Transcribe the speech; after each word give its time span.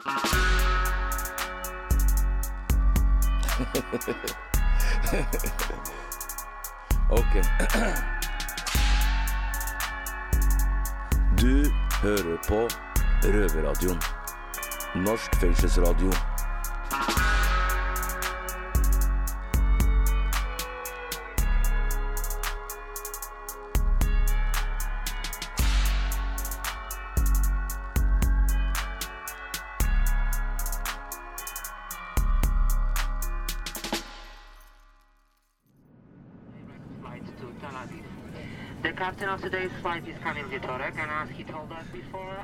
ok. 7.10 7.34
Du 11.40 11.70
hører 12.02 12.36
på 12.48 12.68
Røverradioen. 13.24 14.00
Norsk 14.94 15.36
fengselsradio. 15.40 16.12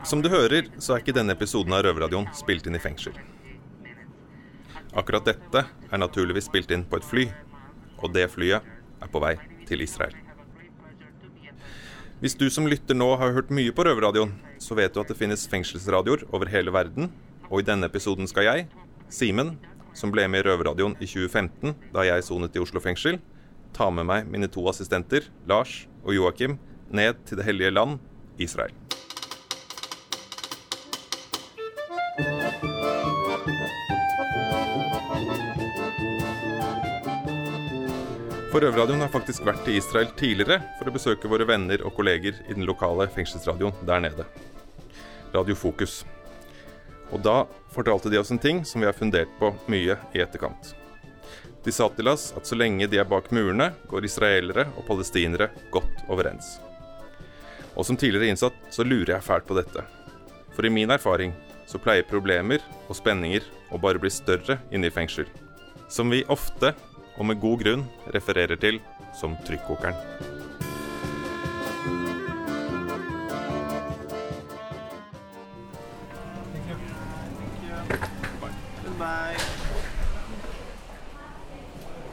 Som 0.04 0.22
du 0.22 0.28
hører, 0.32 0.68
så 0.78 0.94
er 0.94 1.02
ikke 1.02 1.16
denne 1.16 1.34
episoden 1.36 1.74
av 1.76 1.84
Røverradioen 1.86 2.28
spilt 2.36 2.68
inn 2.68 2.78
i 2.78 2.82
fengsel. 2.82 3.16
Akkurat 4.96 5.26
dette 5.28 5.66
er 5.66 6.00
naturligvis 6.00 6.48
spilt 6.48 6.70
inn 6.72 6.86
på 6.88 7.00
et 7.00 7.04
fly, 7.04 7.26
og 8.00 8.14
det 8.16 8.28
flyet 8.32 8.64
er 9.02 9.12
på 9.12 9.20
vei 9.20 9.34
til 9.68 9.84
Israel. 9.84 10.14
Hvis 12.22 12.36
du 12.40 12.46
som 12.48 12.64
lytter 12.64 12.96
nå 12.96 13.10
har 13.20 13.34
hørt 13.36 13.50
mye 13.52 13.74
på 13.76 13.84
Røverradioen, 13.84 14.32
så 14.62 14.76
vet 14.78 14.94
du 14.94 15.02
at 15.02 15.10
det 15.12 15.18
finnes 15.18 15.44
fengselsradioer 15.52 16.24
over 16.32 16.48
hele 16.48 16.72
verden, 16.72 17.10
og 17.50 17.60
i 17.60 17.66
denne 17.66 17.90
episoden 17.90 18.28
skal 18.30 18.48
jeg, 18.48 18.68
Simen, 19.12 19.58
som 19.94 20.10
ble 20.12 20.24
med 20.28 20.40
i 20.42 20.46
Røverradioen 20.48 20.96
i 20.96 21.06
2015 21.06 21.76
da 21.92 22.06
jeg 22.08 22.24
sonet 22.24 22.56
i 22.56 22.62
Oslo 22.62 22.80
fengsel, 22.82 23.20
ta 23.76 23.90
med 23.92 24.08
meg 24.08 24.32
mine 24.32 24.48
to 24.48 24.64
assistenter, 24.70 25.28
Lars 25.48 25.84
og 26.02 26.16
Joakim, 26.16 26.56
ned 26.90 27.22
til 27.26 27.40
det 27.40 27.46
hellige 27.48 27.74
land, 27.74 27.98
Israel. 28.38 28.74
Røverradioen 38.56 39.02
har 39.04 39.10
faktisk 39.12 39.44
vært 39.44 39.66
i 39.68 39.74
Israel 39.76 40.08
tidligere 40.16 40.62
for 40.78 40.88
å 40.88 40.92
besøke 40.94 41.28
våre 41.28 41.44
venner 41.44 41.82
og 41.84 41.92
kolleger 41.98 42.38
i 42.48 42.54
den 42.56 42.64
lokale 42.64 43.04
fengselsradioen 43.12 43.84
der 43.84 44.00
nede. 44.00 44.24
Radio 45.34 45.54
Fokus. 45.54 46.00
Og 47.12 47.20
da 47.22 47.44
fortalte 47.74 48.10
de 48.10 48.18
oss 48.18 48.32
en 48.32 48.40
ting 48.40 48.64
som 48.64 48.80
vi 48.80 48.88
har 48.88 48.96
fundert 48.96 49.30
på 49.38 49.52
mye 49.68 49.98
i 50.16 50.24
etterkant. 50.24 50.72
De 51.66 51.74
sa 51.74 51.90
til 51.92 52.08
oss 52.08 52.30
at 52.38 52.48
så 52.48 52.56
lenge 52.56 52.88
de 52.88 52.96
er 53.02 53.08
bak 53.10 53.28
murene, 53.34 53.72
går 53.92 54.08
israelere 54.08 54.70
og 54.76 54.86
palestinere 54.88 55.50
godt 55.74 56.06
overens. 56.08 56.56
Og 57.76 57.84
som 57.84 57.96
tidligere 57.96 58.32
innsatt 58.32 58.56
så 58.72 58.84
lurer 58.84 59.16
jeg 59.16 59.26
fælt 59.26 59.46
på 59.48 59.56
dette. 59.58 59.84
For 60.56 60.64
i 60.64 60.72
min 60.72 60.90
erfaring 60.90 61.34
så 61.68 61.80
pleier 61.82 62.06
problemer 62.08 62.62
og 62.88 62.96
spenninger 62.96 63.44
å 63.74 63.80
bare 63.82 64.00
bli 64.00 64.10
større 64.12 64.58
inne 64.72 64.88
i 64.88 64.94
fengsel. 64.94 65.28
Som 65.92 66.10
vi 66.10 66.24
ofte, 66.32 66.72
og 67.16 67.28
med 67.28 67.40
god 67.40 67.62
grunn, 67.62 67.84
refererer 68.14 68.56
til 68.60 68.80
som 69.16 69.36
trykkokeren. 69.46 69.96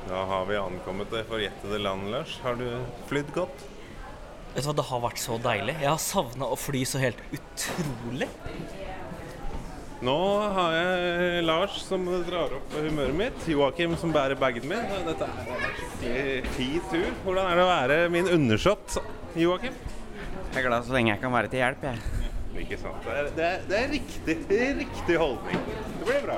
Da 0.08 0.26
har 0.30 0.46
vi 0.46 0.60
ankommet 0.60 1.10
det 1.12 1.24
forjettede 1.26 1.80
land, 1.82 2.12
Lars. 2.12 2.36
Har 2.44 2.60
du 2.60 2.68
flydd 3.10 3.32
godt? 3.34 3.64
Vet 4.54 4.62
du 4.62 4.70
hva, 4.70 4.76
Det 4.78 4.86
har 4.90 5.02
vært 5.02 5.22
så 5.22 5.38
deilig. 5.42 5.76
Jeg 5.82 5.90
har 5.90 6.02
savna 6.02 6.50
å 6.54 6.58
fly 6.60 6.84
så 6.86 7.02
helt 7.02 7.22
utrolig. 7.34 8.30
Nå 10.04 10.18
har 10.58 10.74
jeg 10.76 11.44
Lars 11.48 11.78
som 11.86 12.04
drar 12.28 12.52
opp 12.58 12.74
humøret 12.76 13.16
mitt. 13.16 13.46
Joakim 13.48 13.96
som 13.98 14.12
bærer 14.14 14.36
bagen 14.38 14.68
min. 14.68 14.84
Dette 15.08 15.30
er 15.30 16.44
en 16.44 16.50
fin 16.58 16.84
tur. 16.92 17.08
Hvordan 17.24 17.48
er 17.48 17.56
det 17.56 17.64
å 17.64 17.72
være 17.72 17.98
min 18.12 18.28
undersått, 18.36 19.00
Joakim? 19.40 19.80
Jeg 20.52 20.60
er 20.60 20.68
glad 20.68 20.86
så 20.86 20.94
lenge 20.94 21.16
jeg 21.16 21.24
kan 21.24 21.34
være 21.34 21.50
til 21.50 21.64
hjelp, 21.64 21.88
jeg. 21.88 22.28
Ikke 22.66 22.78
sant. 22.84 23.08
Det 23.08 23.16
er, 23.16 23.32
det 23.34 23.48
er, 23.48 23.66
det 23.72 23.80
er 23.80 23.90
riktig, 23.96 24.38
det 24.52 24.62
er 24.68 24.78
riktig 24.84 25.18
holdning. 25.24 25.66
Det 25.98 26.06
blir 26.12 26.24
bra. 26.28 26.38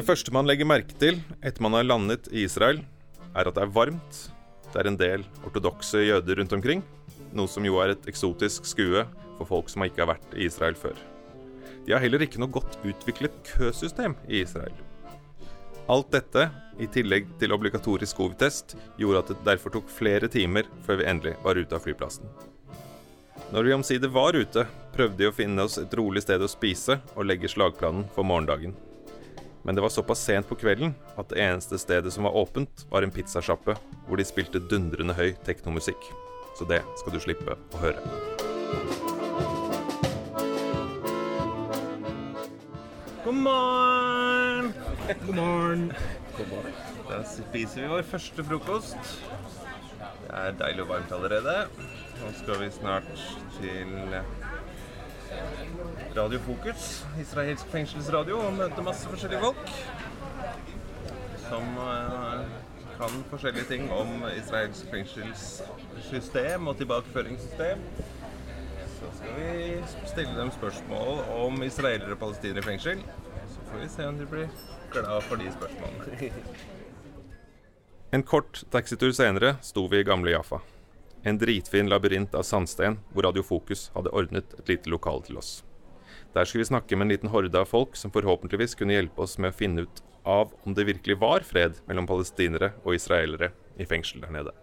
Det 0.00 0.06
første 0.08 0.32
man 0.32 0.46
legger 0.48 0.64
merke 0.64 0.94
til 0.96 1.18
etter 1.44 1.60
man 1.60 1.74
har 1.76 1.84
landet 1.84 2.30
i 2.32 2.46
Israel, 2.46 2.78
er 3.36 3.50
at 3.50 3.52
det 3.52 3.66
er 3.66 3.72
varmt. 3.74 4.20
Det 4.72 4.80
er 4.80 4.88
en 4.88 4.96
del 4.96 5.26
ortodokse 5.44 6.00
jøder 6.00 6.40
rundt 6.40 6.54
omkring, 6.56 6.80
noe 7.36 7.50
som 7.52 7.66
jo 7.68 7.76
er 7.84 7.92
et 7.92 8.08
eksotisk 8.08 8.64
skue 8.70 9.02
for 9.36 9.50
folk 9.50 9.68
som 9.68 9.84
ikke 9.84 10.00
har 10.00 10.08
vært 10.14 10.32
i 10.38 10.48
Israel 10.48 10.78
før. 10.80 10.96
De 11.84 11.92
har 11.92 12.00
heller 12.00 12.24
ikke 12.24 12.40
noe 12.40 12.48
godt 12.48 12.80
utviklet 12.80 13.36
køsystem 13.52 14.16
i 14.24 14.40
Israel. 14.40 14.72
Alt 15.92 16.08
dette, 16.16 16.48
i 16.80 16.88
tillegg 16.88 17.28
til 17.36 17.52
obligatorisk 17.52 18.24
covid-test, 18.24 18.78
gjorde 18.96 19.20
at 19.26 19.34
det 19.34 19.40
derfor 19.52 19.76
tok 19.76 19.92
flere 20.00 20.32
timer 20.32 20.64
før 20.86 21.02
vi 21.02 21.10
endelig 21.12 21.36
var 21.44 21.60
ute 21.60 21.76
av 21.76 21.84
flyplassen. 21.84 22.24
Når 23.52 23.68
vi 23.68 23.76
omsider 23.82 24.16
var 24.16 24.32
ute, 24.32 24.64
prøvde 24.96 25.20
vi 25.20 25.28
å 25.28 25.40
finne 25.44 25.68
oss 25.68 25.76
et 25.76 25.92
rolig 26.00 26.24
sted 26.24 26.40
å 26.40 26.48
spise 26.48 27.02
og 27.12 27.26
legge 27.28 27.52
slagplanen 27.52 28.08
for 28.16 28.24
morgendagen. 28.24 28.80
Men 29.62 29.74
det 29.74 29.82
var 29.82 29.88
såpass 29.88 30.24
sent 30.24 30.48
på 30.48 30.56
kvelden 30.56 30.94
at 31.20 31.28
det 31.28 31.40
eneste 31.44 31.78
stedet 31.78 32.12
som 32.12 32.24
var 32.24 32.36
åpent, 32.36 32.86
var 32.90 33.04
en 33.04 33.12
pizzasjappe 33.12 33.76
hvor 34.06 34.16
de 34.16 34.24
spilte 34.24 34.62
dundrende 34.70 35.14
høy 35.14 35.34
teknomusikk. 35.44 36.10
Så 36.58 36.64
det 36.68 36.80
skal 37.00 37.14
du 37.14 37.20
slippe 37.20 37.56
å 37.56 37.82
høre. 37.82 38.00
God 43.24 43.36
morgen! 43.36 44.72
God 45.26 45.36
morgen. 45.36 45.92
Da 47.10 47.20
spiser 47.26 47.82
vi 47.82 47.88
vår 47.90 48.06
første 48.08 48.44
frokost. 48.46 48.96
Det 50.00 50.38
er 50.40 50.54
deilig 50.56 50.86
og 50.86 50.92
varmt 50.94 51.12
allerede. 51.12 51.56
Nå 52.20 52.32
skal 52.38 52.62
vi 52.62 52.70
snart 52.72 53.08
til 53.58 53.92
Radio 56.16 56.38
Fokus, 56.38 57.06
israelsk 57.20 57.66
fengselsradio, 57.70 58.38
og 58.38 58.52
møter 58.56 58.82
masse 58.82 59.08
forskjellige 59.08 59.40
folk. 59.40 59.70
Som 61.48 61.76
eh, 61.84 62.40
kan 63.00 63.22
forskjellige 63.30 63.64
ting 63.68 63.92
om 63.92 64.24
israelsk 64.36 64.90
fengselssystem 64.90 66.66
og 66.66 66.76
tilbakeføringssystem. 66.76 67.84
Så 68.98 69.12
skal 69.18 69.38
vi 69.38 69.52
stille 70.06 70.34
dem 70.40 70.50
spørsmål 70.50 71.22
om 71.44 71.62
israelere 71.62 72.12
og 72.12 72.18
palestinere 72.18 72.58
i 72.58 72.62
fengsel. 72.62 73.06
Så 73.54 73.70
får 73.70 73.78
vi 73.84 73.88
se 73.88 74.08
om 74.08 74.18
de 74.18 74.26
blir 74.26 74.50
glad 74.92 75.22
for 75.22 75.36
de 75.36 75.52
spørsmålene. 75.52 76.32
En 78.12 78.22
kort 78.22 78.64
taxitur 78.72 79.12
senere 79.14 79.56
sto 79.62 79.86
vi 79.86 80.02
i 80.02 80.04
gamle 80.04 80.34
Jaffa. 80.34 80.58
En 81.22 81.38
dritfin 81.38 81.88
labyrint 81.90 82.34
av 82.34 82.46
sandsten 82.48 82.96
hvor 83.12 83.26
Radiofokus 83.28 83.90
hadde 83.94 84.12
ordnet 84.16 84.54
et 84.58 84.70
lite 84.72 84.92
lokal 84.92 85.20
til 85.26 85.40
oss. 85.40 85.60
Der 86.34 86.46
skulle 86.46 86.64
vi 86.64 86.70
snakke 86.70 86.96
med 86.96 87.06
en 87.06 87.12
liten 87.12 87.32
horde 87.32 87.58
av 87.58 87.68
folk 87.68 87.96
som 87.98 88.12
forhåpentligvis 88.14 88.76
kunne 88.78 88.94
hjelpe 88.94 89.24
oss 89.24 89.36
med 89.38 89.52
å 89.52 89.58
finne 89.58 89.84
ut 89.84 90.02
av 90.24 90.52
om 90.64 90.76
det 90.76 90.86
virkelig 90.88 91.18
var 91.20 91.44
fred 91.46 91.80
mellom 91.88 92.08
palestinere 92.08 92.72
og 92.84 92.94
israelere 92.96 93.50
i 93.80 93.86
fengsel 93.88 94.22
der 94.24 94.32
nede. 94.32 94.54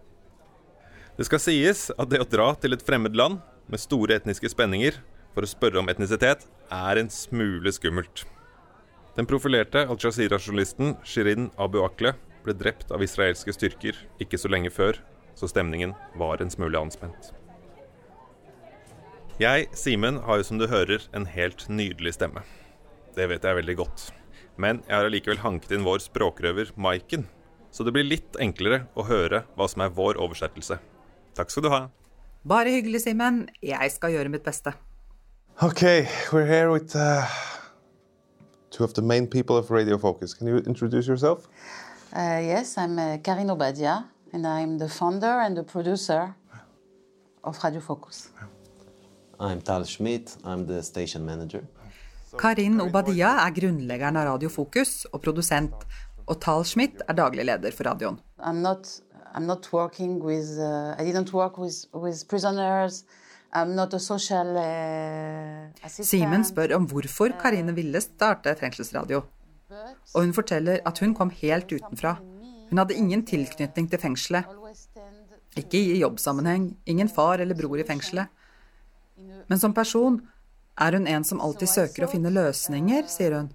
Det 1.17 1.25
skal 1.25 1.41
sies 1.41 1.87
at 1.97 2.09
det 2.09 2.21
å 2.21 2.29
dra 2.29 2.51
til 2.61 2.73
et 2.77 2.85
fremmed 2.85 3.17
land 3.17 3.41
med 3.67 3.81
store 3.81 4.17
etniske 4.17 4.49
spenninger 4.53 4.97
for 5.35 5.45
å 5.45 5.49
spørre 5.49 5.81
om 5.81 5.89
etnisitet, 5.91 6.45
er 6.73 6.97
en 6.97 7.09
smule 7.13 7.71
skummelt. 7.73 8.23
Den 9.17 9.27
profilerte 9.29 9.83
Al 9.89 9.97
Jazeera-journalisten 9.97 10.95
Shirin 11.05 11.49
Abu 11.57 11.79
Akle 11.85 12.15
ble 12.45 12.55
drept 12.57 12.93
av 12.93 13.03
israelske 13.03 13.53
styrker 13.53 13.97
ikke 14.21 14.39
så 14.39 14.49
lenge 14.49 14.71
før, 14.73 14.99
så 15.37 15.49
stemningen 15.49 15.93
var 16.17 16.41
en 16.41 16.49
smule 16.49 16.79
anspent. 16.81 17.31
Jeg, 19.37 19.67
Simen, 19.77 20.17
har 20.25 20.39
jo 20.39 20.45
som 20.47 20.57
du 20.57 20.65
hører 20.65 21.03
en 21.13 21.27
helt 21.29 21.67
nydelig 21.69 22.15
stemme. 22.17 22.41
Det 23.13 23.27
vet 23.29 23.43
jeg 23.45 23.57
veldig 23.59 23.75
godt. 23.77 24.07
Men 24.57 24.81
jeg 24.87 24.95
har 24.97 25.05
allikevel 25.05 25.43
hanket 25.43 25.75
inn 25.77 25.85
vår 25.85 26.01
språkrøver 26.07 26.71
Maiken, 26.73 27.27
så 27.69 27.85
det 27.85 27.93
blir 27.93 28.07
litt 28.07 28.39
enklere 28.41 28.87
å 28.97 29.05
høre 29.05 29.43
hva 29.53 29.67
som 29.69 29.85
er 29.85 29.93
vår 29.93 30.17
oversettelse. 30.17 30.79
Takk 31.37 31.53
skal 31.53 31.67
du 31.67 31.69
ha. 31.69 31.83
Bare 32.47 32.73
hyggelig, 32.73 33.03
Simen. 33.05 33.43
Jeg 33.61 33.93
skal 33.93 34.15
gjøre 34.15 34.33
mitt 34.33 34.45
beste. 34.45 34.73
Ok, 35.61 35.83
we're 36.33 36.49
here 36.49 36.71
with 36.71 36.95
uh, 36.95 37.25
two 38.71 38.83
of 38.83 38.93
the 38.93 39.01
main 39.01 39.27
people 39.27 39.57
of 39.57 39.69
Radio 39.69 39.97
Focus. 39.97 40.33
Can 40.33 40.47
you 40.47 40.57
introduce 40.65 41.07
yourself? 41.07 41.47
Uh, 42.13 42.41
yes, 42.41 42.77
I'm 42.77 42.97
uh, 42.97 43.17
Karin 43.21 43.49
Obadia, 43.49 44.05
and 44.33 44.45
I'm 44.45 44.77
the 44.77 44.89
founder 44.89 45.39
and 45.41 45.57
the 45.57 45.63
producer 45.63 46.35
of 47.43 47.63
Radio 47.63 47.81
Focus. 47.81 48.29
I'm 49.39 49.61
Tal 49.61 49.83
Schmidt. 49.85 50.37
I'm 50.43 50.65
the 50.65 50.81
station 50.83 51.25
manager. 51.25 51.63
Karin 52.37 52.81
Obadia 52.81 53.29
er 53.45 53.53
grunnleggeren 53.55 54.17
av 54.17 54.27
Radio 54.27 54.49
Fokus 54.49 55.05
og 55.13 55.21
produsent, 55.23 55.73
og 56.27 56.41
Tal 56.41 56.65
Schmidt 56.65 57.01
er 57.07 57.15
daglig 57.17 57.45
leder 57.47 57.71
for 57.71 57.87
radioen. 57.87 58.19
I'm 58.39 58.61
not, 58.61 58.87
I'm 59.33 59.47
not 59.47 59.71
working 59.73 60.19
with, 60.23 60.59
uh, 60.59 60.95
I 60.99 61.05
didn't 61.05 61.33
work 61.33 61.57
with, 61.57 61.85
with 61.93 62.27
prisoners. 62.27 63.05
I'm 63.53 63.75
not 63.75 63.93
a 63.93 63.99
social 63.99 64.57
uh. 64.57 65.87
Simen 65.87 66.43
spør 66.45 66.75
om 66.75 66.85
hvorfor 66.85 67.31
Karine 67.41 67.73
ville 67.75 68.01
starte 68.01 68.55
fengselsradio. 68.59 69.21
Og 70.15 70.23
hun 70.23 70.33
forteller 70.33 70.79
at 70.85 70.99
hun 70.99 71.13
kom 71.15 71.29
helt 71.29 71.71
utenfra. 71.71 72.17
Hun 72.69 72.81
hadde 72.81 72.97
ingen 72.97 73.23
tilknytning 73.25 73.89
til 73.91 74.01
fengselet. 74.01 74.49
Ikke 75.57 75.79
i 75.79 75.99
jobbsammenheng, 76.01 76.71
ingen 76.85 77.09
far 77.09 77.41
eller 77.41 77.57
bror 77.57 77.79
i 77.79 77.85
fengselet. 77.87 78.27
Men 79.47 79.59
som 79.59 79.73
person 79.73 80.19
er 80.77 80.97
hun 80.97 81.07
en 81.07 81.23
som 81.25 81.41
alltid 81.41 81.71
søker 81.71 82.05
å 82.05 82.11
finne 82.11 82.33
løsninger, 82.33 83.07
sier 83.09 83.37
hun. 83.39 83.49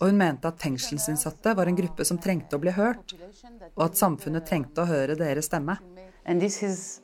Og 0.00 0.10
hun 0.10 0.18
mente 0.18 0.50
at 0.50 0.60
fengselsinnsatte 0.62 1.54
var 1.56 1.70
en 1.70 1.78
gruppe 1.78 2.04
som 2.06 2.18
trengte 2.22 2.58
å 2.58 2.62
bli 2.62 2.74
hørt, 2.76 3.14
og 3.74 3.84
at 3.86 3.98
samfunnet 3.98 4.46
trengte 4.48 4.82
å 4.82 4.88
høre 4.88 5.16
deres 5.18 5.48
stemme. 5.50 5.78
This 6.26 6.62
is, 6.62 7.00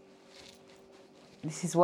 this 1.42 1.64
is 1.64 1.74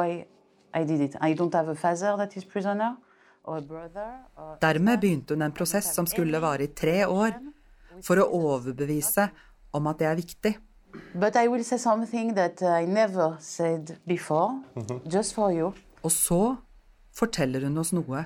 prisoner, 2.50 2.96
brother, 3.44 4.12
or 4.36 4.56
Dermed 4.60 5.00
begynte 5.00 5.34
hun 5.34 5.42
en 5.42 5.52
prosess 5.54 5.94
som 5.94 6.06
skulle 6.06 6.40
vare 6.42 6.66
i 6.66 6.72
tre 6.74 7.04
år, 7.06 7.36
for 8.02 8.18
å 8.18 8.26
overbevise 8.34 9.28
om 9.74 9.90
at 9.90 9.98
det 9.98 10.06
er 10.06 10.20
viktig. 10.20 10.54
But 11.14 11.36
I 11.36 11.48
will 11.50 11.64
say 11.66 11.78
something 11.78 12.36
that 12.36 12.62
I 12.62 12.86
never 12.86 13.36
said 13.40 13.96
before, 14.06 14.62
just 15.14 15.34
for 15.34 15.50
you. 15.50 15.72
Og 16.02 16.12
så 16.12 16.56
forteller 17.18 17.66
hun 17.66 17.78
oss 17.78 17.92
noe 17.92 18.24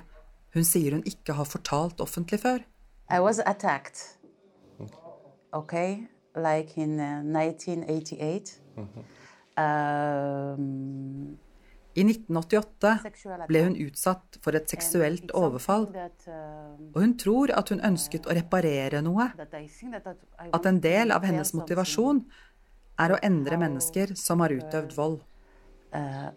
hun 0.54 0.64
sier 0.64 0.94
hun 0.96 1.02
ikke 1.06 1.32
har 1.32 1.44
fortalt 1.44 2.00
offentlig 2.00 2.40
før. 2.40 2.58
I 3.10 3.20
was 3.20 3.38
attacked. 3.38 4.18
Okay, 5.52 6.08
like 6.36 6.80
in 6.80 7.00
uh, 7.00 7.22
1988. 7.24 8.60
Um, 9.58 11.38
I 11.98 12.04
1988 12.06 13.46
ble 13.48 13.62
hun 13.64 13.76
utsatt 13.82 14.38
for 14.44 14.54
et 14.54 14.70
seksuelt 14.70 15.32
overfall, 15.34 15.88
og 16.92 17.00
hun 17.02 17.16
tror 17.18 17.52
at 17.58 17.72
hun 17.72 17.82
ønsket 17.84 18.28
å 18.28 18.36
reparere 18.38 19.02
noe. 19.02 19.30
At 20.52 20.68
en 20.70 20.78
del 20.84 21.14
av 21.14 21.26
hennes 21.26 21.54
motivasjon 21.56 22.22
er 23.02 23.14
å 23.14 23.20
endre 23.22 23.58
mennesker 23.58 24.14
som 24.18 24.44
har 24.44 24.54
utøvd 24.54 24.94
vold. 24.98 25.20
uh, 25.92 26.30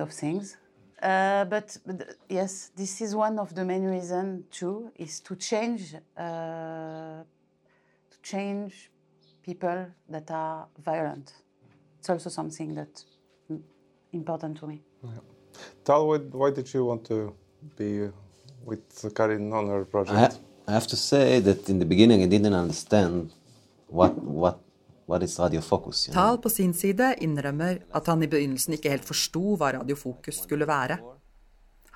of 0.00 0.10
things. 0.12 0.56
Uh, 1.02 1.44
but, 1.44 1.76
but 1.86 2.16
yes, 2.28 2.70
this 2.76 3.00
is 3.00 3.14
one 3.14 3.38
of 3.38 3.54
the 3.54 3.64
main 3.64 3.84
reasons 3.84 4.44
too, 4.50 4.90
is 4.96 5.20
to 5.20 5.36
change, 5.36 5.94
uh, 6.16 7.22
to 8.10 8.18
change 8.22 8.90
people 9.42 9.86
that 10.08 10.30
are 10.30 10.66
violent. 10.78 11.32
It's 11.98 12.08
also 12.08 12.30
something 12.30 12.74
that's 12.74 13.04
important 14.16 14.58
to 14.60 14.66
me. 14.66 14.76
Yeah. 15.02 15.20
Tell 15.84 16.06
what, 16.08 16.22
why 16.34 16.50
did 16.50 16.66
you 16.74 16.84
want 16.84 17.04
to 17.06 17.34
be 17.78 17.90
with 18.64 19.14
Karin 19.14 19.52
on 19.52 19.68
her 19.68 19.82
I, 19.82 19.84
project? 19.84 20.18
ha- 20.18 20.38
I 20.68 20.72
have 20.72 20.86
to 20.88 20.96
say 20.96 21.40
that 21.40 21.68
in 21.68 21.78
the 21.78 21.84
beginning 21.84 22.22
I 22.22 22.26
didn't 22.26 22.54
understand 22.54 23.30
what 23.88 24.14
what 24.22 24.58
what 25.06 25.22
is 25.22 25.38
Radio 25.38 25.60
Focus. 25.60 26.08
You 26.08 26.14
know? 26.14 26.22
Tal 26.22 26.38
på 26.38 26.48
sin 26.48 26.74
side 26.74 27.14
innrømmer 27.20 27.78
at 27.94 28.06
han 28.06 28.22
i 28.22 28.26
begynnelsen 28.26 28.74
ikke 28.74 28.90
helt 28.90 29.06
forsto 29.06 29.56
hva 29.56 29.72
Radio 29.78 29.96
Fokus 29.96 30.42
skulle 30.42 30.66
være. 30.66 30.98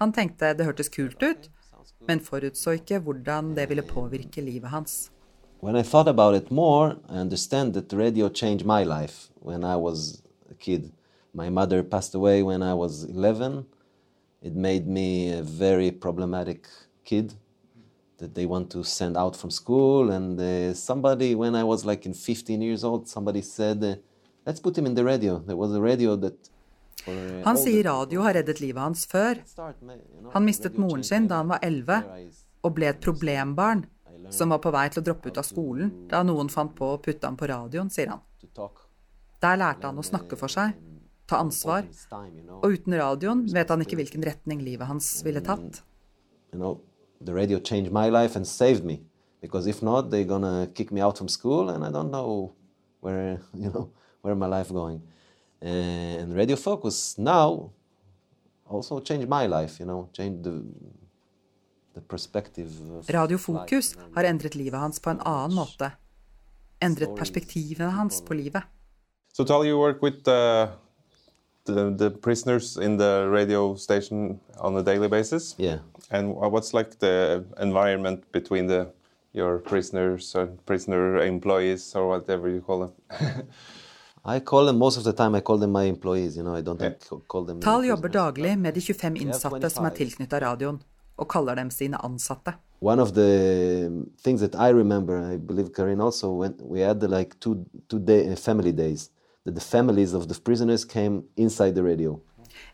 Han 0.01 0.13
tenkte 0.13 0.55
det 0.55 0.65
hørtes 0.65 0.89
kult 0.89 1.23
ut, 1.23 1.51
men 2.09 2.21
forutså 2.21 2.77
ikke 2.79 3.01
hvordan 3.05 3.55
det 3.57 3.69
ville 3.69 3.83
påvirke 3.83 4.41
livet 4.41 4.71
hans. 4.71 5.11
When 5.63 5.77
I 5.77 5.83
thought 5.83 6.09
about 6.09 6.35
it 6.37 6.51
more, 6.51 6.97
I 7.09 7.21
understand 7.21 7.75
that 7.75 7.93
radio 7.93 8.31
changed 8.31 8.65
my 8.65 8.85
life 8.85 9.29
when 9.43 9.63
I 9.63 9.77
was 9.77 10.23
a 10.51 10.55
kid. 10.55 10.93
My 11.32 11.49
mother 11.50 11.82
passed 11.82 12.15
away 12.15 12.43
when 12.43 12.62
I 12.62 12.75
was 12.75 13.05
11. 13.05 13.65
It 14.43 14.55
made 14.55 14.87
me 14.87 15.32
a 15.32 15.43
very 15.43 15.91
problematic 15.91 16.67
kid 17.05 17.35
that 18.19 18.35
they 18.35 18.47
want 18.47 18.71
to 18.71 18.82
send 18.85 19.17
out 19.17 19.37
from 19.37 19.50
school. 19.50 20.11
And 20.11 20.41
uh, 20.41 20.75
somebody, 20.75 21.35
when 21.35 21.55
I 21.55 21.65
was 21.65 21.85
like 21.85 22.05
in 22.06 22.15
15 22.15 22.62
years 22.62 22.85
old, 22.85 23.09
somebody 23.09 23.43
said, 23.43 23.82
uh, 23.85 23.94
let's 24.47 24.61
put 24.61 24.77
him 24.77 24.87
in 24.87 24.94
the 24.94 25.05
radio. 25.05 25.38
There 25.38 25.56
was 25.56 25.73
a 25.75 25.81
radio 25.81 26.17
that. 26.17 26.50
uh, 27.06 27.43
Han 27.44 27.56
sier 27.56 27.85
radio 27.85 28.21
har 28.23 28.35
reddet 28.35 28.61
livet 28.61 28.83
hans 28.83 29.06
før. 29.06 29.38
Han 30.35 30.44
mistet 30.44 30.76
moren 30.79 31.03
sin 31.05 31.29
da 31.29 31.37
han 31.41 31.49
var 31.49 31.61
life. 31.62 31.71
11 31.88 32.31
og 32.62 32.75
ble 32.76 32.91
et 32.91 33.00
problembarn 33.00 33.87
som 34.31 34.50
var 34.53 34.59
på 34.61 34.71
vei 34.75 34.88
til 34.93 35.00
å 35.00 35.05
droppe 35.06 35.31
ut 35.31 35.38
av 35.41 35.47
skolen 35.49 35.91
da 36.11 36.21
noen 36.23 36.50
fant 36.53 36.75
på 36.76 36.91
å 36.94 36.99
putte 37.00 37.25
ham 37.26 37.38
på 37.41 37.49
radioen, 37.49 37.88
sier 37.91 38.12
han. 38.12 38.21
Der 39.41 39.56
lærte 39.56 39.88
han 39.88 39.97
å 39.99 40.05
snakke 40.05 40.37
for 40.37 40.53
seg, 40.53 40.75
ta 41.31 41.38
ansvar, 41.44 41.87
og 42.61 42.67
uten 42.75 42.97
radioen 42.99 43.47
vet 43.55 43.71
han 43.71 43.85
ikke 43.87 43.99
hvilken 44.03 44.27
retning 44.27 44.61
livet 44.67 44.91
hans 44.91 45.12
ville 45.25 45.41
tatt. 45.47 45.82
you 46.53 46.59
know, 46.59 46.81
the 47.25 47.32
radio 47.32 47.59
changed 47.61 47.93
my 47.93 48.09
life 48.11 48.35
and 48.37 48.47
saved 48.47 48.85
me. 48.85 49.00
Because 49.41 49.67
if 49.71 49.82
not, 49.82 50.11
they're 50.11 50.29
gonna 50.29 50.67
kick 50.75 50.91
me 50.93 51.00
out 51.00 51.17
from 51.19 51.29
school, 51.29 51.71
and 51.71 51.85
I 51.85 51.91
don't 51.91 52.11
know 52.11 52.53
where 53.00 53.38
you 53.55 53.71
know 53.71 53.91
where 54.23 54.35
my 54.35 54.47
life 54.47 54.73
going. 54.73 55.00
And 55.62 56.35
Radio 56.37 56.56
Focus 56.56 57.19
now 57.19 57.71
also 58.69 59.00
changed 59.00 59.29
my 59.29 59.47
life. 59.47 59.81
You 59.81 59.87
know, 59.87 60.09
changed 60.12 60.44
the 60.44 60.62
the 61.94 62.00
perspective. 62.00 62.69
Radio 63.09 63.38
Fokus 63.38 63.97
har 64.15 64.25
endret 64.25 64.55
livet 64.55 64.81
hans 64.81 65.00
på 65.00 65.11
en 65.11 65.21
annen 65.25 65.55
måte. 65.56 65.91
Endret 66.83 67.17
perspektivene 67.17 67.91
hans 67.91 68.21
på 68.23 68.35
livet. 68.35 68.62
So, 69.33 69.44
Tal, 69.44 69.65
you 69.67 69.79
work 69.79 70.03
with 70.03 70.29
uh, 70.29 70.69
the, 71.71 71.91
the 71.97 72.11
prisoners 72.11 72.77
in 72.77 72.97
the 72.97 73.27
radio 73.31 73.75
station 73.77 74.41
on 74.61 74.77
a 74.77 74.83
daily 74.83 75.09
basis. 75.09 75.55
Yeah. 75.59 75.79
And 76.11 76.35
what's 76.35 76.75
like 76.75 76.99
the 76.99 77.45
environment 77.61 78.31
between 78.33 78.67
the 78.67 78.87
your 79.33 79.59
prisoners 79.59 80.35
or 80.35 80.47
prisoner 80.67 81.19
employees 81.23 81.95
or 81.95 82.09
whatever 82.09 82.49
you 82.49 82.61
call 82.61 82.81
them? 82.81 82.93
I 84.25 84.41
call 84.41 84.67
them 84.67 84.79
most 84.79 84.99
of 84.99 85.05
the 85.05 85.12
time. 85.12 85.35
I 85.35 85.41
call 85.41 85.59
them 85.59 85.73
my 85.73 85.85
employees. 85.85 86.37
You 86.37 86.43
know, 86.43 86.55
I 86.55 86.62
don't 86.62 86.81
Yeah. 86.81 86.95
call 87.29 87.45
them. 87.45 87.61
Tal 87.61 87.85
jobber 87.85 88.09
daglig 88.09 88.59
med 88.59 88.75
de 88.75 88.81
25 88.81 89.03
have 89.03 89.17
innsatte 89.29 89.71
som 89.71 89.85
er 89.85 89.91
25. 89.91 89.97
tilknytta 89.97 90.39
radioen, 90.41 90.81
og 91.17 91.29
kaller 91.29 91.55
dem 91.55 91.71
sine 91.71 91.97
ansatte. 92.05 92.55
one 92.83 92.99
of 93.03 93.12
the 93.12 94.07
things 94.25 94.41
that 94.41 94.55
I 94.55 94.71
remember, 94.73 95.33
I 95.35 95.37
believe 95.37 95.69
Karin 95.75 96.00
also, 96.00 96.33
when 96.33 96.55
we 96.62 96.81
had 96.81 97.03
like 97.03 97.39
two 97.41 97.65
two 97.89 97.99
day 97.99 98.35
family 98.37 98.73
days, 98.73 99.11
that 99.44 99.54
the 99.54 99.61
families 99.61 100.14
of 100.14 100.28
the 100.28 100.35
prisoners 100.35 100.85
came 100.85 101.23
inside 101.37 101.75
the 101.75 101.82
radio. 101.82 102.20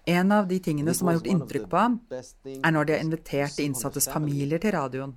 En 0.04 0.32
av 0.32 0.48
de 0.48 0.58
tingene 0.58 0.94
som 0.94 1.08
har 1.08 1.14
gjort 1.14 1.26
inntrykk 1.26 1.68
på 1.70 1.76
ham, 1.76 2.00
er 2.10 2.72
når 2.72 2.84
de 2.84 2.94
har 2.94 3.04
invitert 3.04 3.56
de 3.56 3.66
innsattes 3.66 4.08
familier 4.10 4.58
til 4.62 4.72
radioen. 4.74 5.14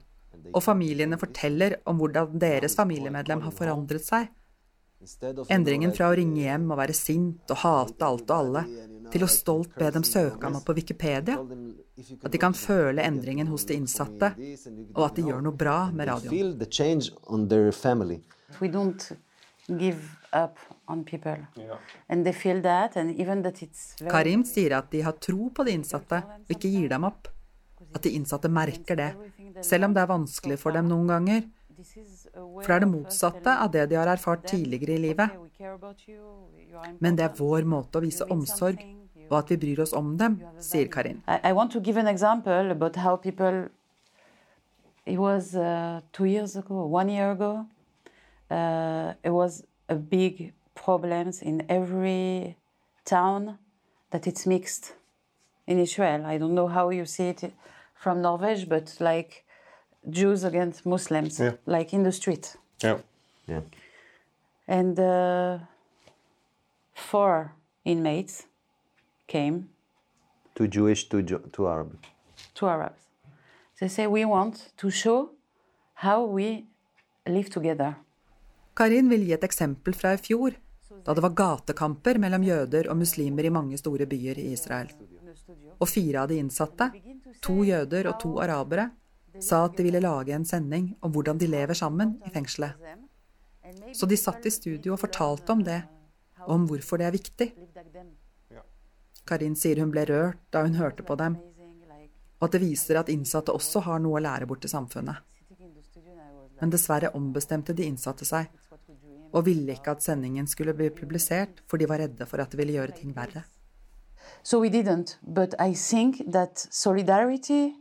Og 0.53 0.63
familiene 0.63 1.17
forteller 1.19 1.79
om 1.89 1.97
hvordan 1.99 2.37
deres 2.41 2.75
familiemedlem 2.77 3.41
har 3.45 3.55
forandret 3.55 4.05
seg. 4.05 4.29
Endringen 5.49 5.93
fra 5.95 6.09
å 6.11 6.15
ringe 6.17 6.41
hjem 6.41 6.65
og 6.73 6.79
være 6.81 6.95
sint 6.97 7.53
og 7.53 7.61
hate 7.61 8.05
alt 8.05 8.29
og 8.29 8.35
alle, 8.35 8.63
til 9.09 9.23
å 9.23 9.29
stolt 9.31 9.77
be 9.79 9.89
dem 9.95 10.03
søke 10.05 10.43
ham 10.43 10.57
opp 10.59 10.65
på 10.67 10.75
Wikipedia. 10.77 11.37
At 12.19 12.33
de 12.33 12.41
kan 12.41 12.55
føle 12.57 13.05
endringen 13.05 13.47
hos 13.49 13.65
de 13.69 13.77
innsatte, 13.79 14.33
og 14.93 15.05
at 15.07 15.15
de 15.15 15.29
gjør 15.29 15.41
noe 15.45 15.55
bra 15.55 15.79
med 15.95 16.11
radioen. 16.11 16.59
We 18.59 18.67
don't 18.67 19.11
give 19.67 20.17
up 20.33 20.57
on 20.89 21.03
people. 21.05 21.38
And 22.10 22.25
they 22.25 22.34
feel 22.34 22.62
that, 22.62 22.98
and 22.98 23.15
even 23.19 23.43
that 23.43 23.62
it's 23.62 23.93
very 24.00 24.12
Karim 24.12 24.43
sier 24.43 24.75
at 24.77 24.89
de 24.91 25.03
har 25.05 25.13
tro 25.22 25.50
på 25.53 25.65
de 25.67 25.75
innsatte, 25.77 26.24
og 26.25 26.55
ikke 26.55 26.72
gir 26.74 26.89
dem 26.91 27.05
opp. 27.08 27.29
At 27.96 28.03
de 28.05 28.12
innsatte 28.17 28.50
merker 28.51 28.98
det, 29.00 29.13
selv 29.65 29.88
om 29.88 29.96
det 29.96 30.01
er 30.03 30.12
vanskelig 30.12 30.60
for 30.62 30.75
dem 30.75 30.89
noen 30.89 31.08
ganger. 31.10 31.48
For 31.79 32.67
det 32.67 32.75
er 32.75 32.84
det 32.84 32.91
motsatte 32.91 33.55
av 33.63 33.72
det 33.72 33.86
de 33.89 33.96
har 33.96 34.10
erfart 34.12 34.43
tidligere 34.50 34.98
i 34.98 35.03
livet. 35.08 35.29
"Okay, 35.31 35.43
we 35.43 35.50
care 35.58 35.74
about 35.74 36.08
you, 36.08 36.22
you 36.69 36.77
are 36.77 36.93
Men 37.00 37.15
det 37.15 37.24
er 37.25 37.36
vår 37.38 37.63
måte 37.63 38.00
å 38.00 38.01
vise 38.03 38.25
omsorg, 38.29 38.84
og 39.29 39.38
at 39.38 39.50
vi 39.50 39.58
bryr 39.58 39.81
oss 39.81 39.93
om 39.93 40.17
dem, 40.17 40.41
sier 40.60 40.89
Karin. 40.91 41.24
I, 41.27 41.50
I 41.50 41.53
want 41.53 41.72
to 41.72 41.79
give 41.79 41.98
an 41.98 42.08
example 42.08 42.72
about 42.72 42.96
how 42.96 43.15
people. 43.15 43.69
It 45.05 45.17
was 45.17 45.55
uh, 45.55 46.01
two 46.12 46.25
years 46.25 46.55
ago, 46.55 46.86
one 46.86 47.10
year 47.10 47.31
ago. 47.31 47.65
Uh, 48.51 49.13
it 49.24 49.31
was 49.31 49.63
a 49.88 49.96
big 49.96 50.53
problems 50.86 51.41
in 51.41 51.65
every 51.69 52.55
town 53.05 53.57
that 54.12 54.25
it's 54.27 54.45
mixed 54.45 54.93
in 55.67 55.77
Israel. 55.79 56.25
I 56.25 56.38
don't 56.39 56.53
know 56.55 56.67
how 56.67 56.89
you 56.89 57.05
see 57.05 57.29
it 57.29 57.41
from 57.95 58.21
Norway, 58.21 58.65
but 58.65 58.95
like 59.00 59.31
Jews 60.09 60.43
against 60.43 60.86
Muslims, 60.86 61.39
Yeah. 61.39 61.53
like 61.65 61.93
in 61.95 62.03
the 62.03 62.12
street. 62.12 62.57
Yeah. 62.83 62.98
Yeah. 63.48 63.62
And 64.67 65.00
uh, 65.00 65.59
four 66.93 67.51
inmates 67.86 68.45
came 69.27 69.69
Two 70.55 70.67
Jewish, 70.67 71.07
two, 71.09 71.21
Jo- 71.21 71.43
two 71.53 71.67
Arab. 71.67 71.95
to 72.55 72.67
Arabs. 72.67 73.03
They 73.79 73.88
say 73.88 74.07
we 74.07 74.25
want 74.25 74.71
to 74.77 74.89
show 74.89 75.29
how 75.93 76.25
we 76.25 76.65
live 77.25 77.50
together. 77.50 77.93
Karin 78.75 79.09
vil 79.09 79.25
gi 79.25 79.33
et 79.33 79.43
eksempel 79.43 79.93
fra 79.93 80.12
i 80.13 80.17
fjor, 80.17 80.51
da 81.05 81.13
det 81.15 81.23
var 81.25 81.35
gatekamper 81.37 82.19
mellom 82.21 82.43
jøder 82.43 82.89
og 82.91 82.99
muslimer 82.99 83.47
i 83.47 83.53
mange 83.53 83.77
store 83.79 84.07
byer 84.09 84.39
i 84.41 84.51
Israel. 84.53 84.91
Og 85.79 85.87
fire 85.87 86.23
av 86.23 86.31
de 86.31 86.39
innsatte, 86.41 86.89
to 87.41 87.61
jøder 87.63 88.09
og 88.11 88.19
to 88.21 88.33
arabere, 88.43 88.89
sa 89.39 89.63
at 89.65 89.77
de 89.77 89.85
ville 89.85 90.01
lage 90.03 90.33
en 90.35 90.45
sending 90.45 90.91
om 91.05 91.13
hvordan 91.13 91.39
de 91.39 91.47
lever 91.47 91.77
sammen 91.77 92.17
i 92.25 92.33
fengselet. 92.33 92.75
Så 93.93 94.05
de 94.09 94.17
satt 94.17 94.45
i 94.45 94.51
studio 94.51 94.95
og 94.95 95.01
fortalte 95.03 95.53
om 95.53 95.63
det, 95.63 95.79
og 96.47 96.55
om 96.55 96.67
hvorfor 96.67 96.99
det 96.99 97.07
er 97.07 97.15
viktig. 97.15 97.49
Karin 99.29 99.55
sier 99.59 99.79
hun 99.83 99.91
ble 99.93 100.05
rørt 100.09 100.41
da 100.51 100.63
hun 100.65 100.77
hørte 100.79 101.05
på 101.05 101.15
dem, 101.19 101.37
og 102.39 102.47
at 102.47 102.55
det 102.55 102.63
viser 102.63 102.99
at 102.99 103.11
innsatte 103.11 103.53
også 103.53 103.83
har 103.85 103.99
noe 104.01 104.17
å 104.17 104.23
lære 104.23 104.47
bort 104.49 104.63
til 104.63 104.71
samfunnet. 104.71 105.19
Men 106.59 106.71
dessverre 106.73 107.13
ombestemte 107.15 107.75
de 107.75 107.85
innsatte 107.87 108.27
seg, 108.27 108.49
og 109.33 109.45
ville 109.45 109.75
ikke 109.75 109.91
at 109.95 110.03
sendingen 110.03 110.48
skulle 110.48 110.74
bli 110.74 110.89
publisert, 110.89 111.63
for 111.67 111.77
de 111.77 111.88
var 111.89 112.01
redde 112.03 112.25
for 112.25 112.41
at 112.41 112.51
det 112.51 112.59
ville 112.59 112.77
gjøre 112.77 112.98
ting 112.98 113.15
verre. 113.15 113.43
So 114.43 114.59
we 114.62 114.69
didn't, 114.69 115.17
but 115.21 115.55
I 115.59 115.74
think 115.74 116.31
that 116.31 116.67
solidarity 116.71 117.74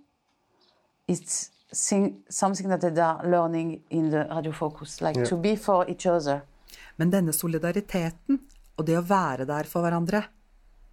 is 1.08 1.50
something 2.30 2.68
that 2.68 2.80
they 2.80 3.02
are 3.02 3.28
learning 3.28 3.82
in 3.90 4.10
the 4.10 4.24
Radio 4.30 4.52
Focus, 4.52 5.00
like 5.00 5.24
to 5.24 5.36
be 5.36 5.56
for 5.56 5.84
each 5.90 6.06
other. 6.06 6.40
Men 6.96 7.10
denne 7.10 7.32
solidariteten 7.32 8.40
og 8.78 8.86
det 8.86 8.98
å 8.98 9.04
være 9.06 9.46
der 9.48 9.68
for 9.70 9.86
hverandre, 9.86 10.22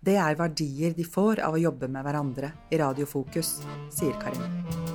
det 0.05 0.17
er 0.21 0.37
verdier 0.37 0.93
de 0.97 1.05
får 1.05 1.41
av 1.45 1.57
å 1.57 1.61
jobbe 1.61 1.89
med 1.89 2.05
hverandre 2.05 2.51
i 2.69 2.81
Radio 2.81 3.09
Fokus, 3.09 3.57
sier 3.93 4.13
Karin. 4.21 4.94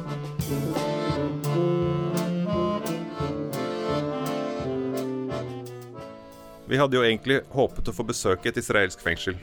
Vi 6.71 6.79
hadde 6.79 6.95
jo 6.95 7.03
egentlig 7.03 7.41
håpet 7.51 7.89
å 7.91 7.93
få 7.93 8.05
besøke 8.07 8.47
et 8.47 8.59
israelsk 8.61 9.01
fengsel, 9.03 9.35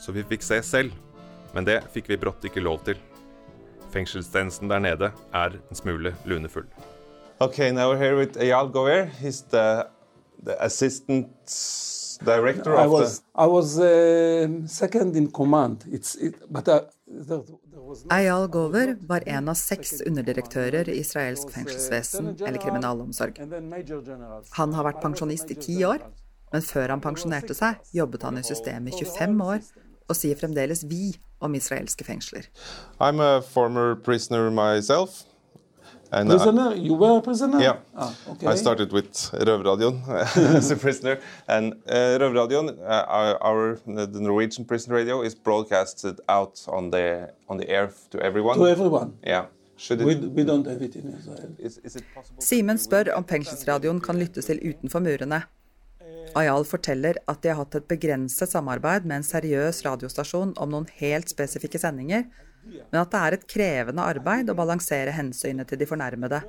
så 0.00 0.14
vi 0.16 0.22
fikk 0.24 0.46
se 0.46 0.62
selv. 0.64 0.94
Men 1.52 1.66
det 1.66 1.82
fikk 1.92 2.06
vi 2.08 2.16
brått 2.22 2.46
ikke 2.48 2.62
lov 2.64 2.78
til. 2.86 2.96
Fengselstjenesten 3.92 4.70
der 4.70 4.80
nede 4.80 5.10
er 5.36 5.58
en 5.60 5.76
smule 5.76 6.14
lunefull. 6.24 6.64
Okay, 7.40 7.68
now 7.70 7.90
we're 7.90 8.00
here 8.00 8.16
with 8.16 8.38
Eyal 8.40 8.70
Gover. 8.72 9.10
He's 9.20 9.42
the, 9.52 9.90
the 10.42 10.56
assistant 10.64 11.28
director 12.24 12.76
I 12.76 12.86
was 12.86 13.22
I 13.34 13.46
was 13.46 13.78
um 13.78 14.66
second 14.66 15.16
in 15.16 15.30
command. 15.30 15.84
It's 15.92 16.16
it, 16.16 16.40
but 16.48 16.68
I, 16.68 16.80
there, 17.06 17.42
there 17.72 17.84
was 17.84 18.06
no 18.06 18.16
Eyal 18.16 18.48
Gover 18.48 18.96
var 19.06 19.20
en 19.26 19.52
av 19.52 19.60
seks 19.60 20.00
underdirektører 20.06 20.88
i 20.88 20.96
israelsk 21.04 21.52
fengselsvesen 21.52 22.34
eller 22.40 22.60
kriminalomsorg. 22.60 23.36
Han 24.56 24.74
har 24.80 24.88
vært 24.88 25.04
pensjonist 25.04 25.52
i 25.52 25.60
ti 25.60 25.80
år, 25.84 26.04
men 26.52 26.62
før 26.62 26.88
han 26.94 27.00
pensjonerte 27.00 27.54
seg, 27.54 27.78
jobbet 27.94 28.22
han 28.22 28.38
i 28.38 28.42
systemet 28.42 28.94
i 28.94 29.04
25 29.04 29.40
år, 29.46 29.60
og 30.08 30.16
sier 30.16 30.36
fremdeles 30.36 30.84
'vi' 30.84 31.18
om 31.40 31.54
israelske 31.54 32.04
fengsler. 32.04 32.48
I'm 33.00 33.20
a 33.20 33.40
former 33.40 33.94
prisoner 33.94 34.50
myself. 34.50 35.22
And 36.12 36.28
I- 36.32 36.36
Prisoner, 36.36 36.74
you 36.74 36.94
were 36.98 37.18
a 37.18 37.20
prisoner. 37.22 37.60
Yeah. 37.62 37.76
Ah, 37.96 38.12
okay. 38.28 38.48
I 38.52 38.56
started 38.56 38.92
with 38.92 39.30
Røverradioen 39.32 40.02
as 40.56 40.70
a 40.72 40.76
prisoner. 40.76 41.16
And 41.48 41.72
uh, 41.86 42.18
Røverradioen, 42.20 42.68
uh, 42.68 43.04
our, 43.08 43.36
our 43.42 43.76
the 43.86 44.20
Norwegian 44.20 44.64
prison 44.66 44.92
radio, 44.92 45.22
is 45.22 45.34
broadcasted 45.36 46.18
out 46.28 46.64
on 46.68 46.90
the 46.90 47.28
on 47.48 47.58
the 47.58 47.68
air 47.70 47.90
to 48.10 48.18
everyone. 48.18 48.58
To 48.58 48.66
everyone. 48.66 49.12
Yeah. 49.26 49.44
It, 49.90 49.98
We, 50.04 50.14
we 50.16 50.44
don't 50.44 50.66
have 50.66 50.82
it 50.84 50.96
in 50.96 51.14
Israel. 51.18 51.54
is, 51.58 51.78
is 51.84 51.96
it? 51.96 52.02
Simen 52.38 52.78
spør 52.78 53.14
om 53.16 53.24
fengselsradioen 53.24 54.00
kan 54.00 54.18
lyttes 54.18 54.44
til 54.44 54.58
utenfor 54.64 54.98
murene. 55.00 55.42
Ayal 56.38 56.64
forteller 56.68 57.18
at 57.30 57.42
de 57.42 57.50
har 57.50 57.58
hatt 57.58 57.74
et 57.78 57.88
begrenset 57.90 58.52
samarbeid 58.52 59.06
med 59.08 59.20
en 59.20 59.26
seriøs 59.26 59.82
radiostasjon 59.86 60.54
om 60.62 60.70
noen 60.70 60.86
helt 61.00 61.32
spesifikke 61.32 61.80
sendinger, 61.82 62.28
men 62.64 63.00
at 63.00 63.10
det 63.10 63.20
er 63.20 63.36
et 63.36 63.46
krevende 63.50 64.04
arbeid 64.04 64.50
å 64.52 64.56
balansere 64.58 65.14
hensynet 65.16 65.70
til 65.70 65.80
de 65.80 65.88
fornærmede, 65.90 66.42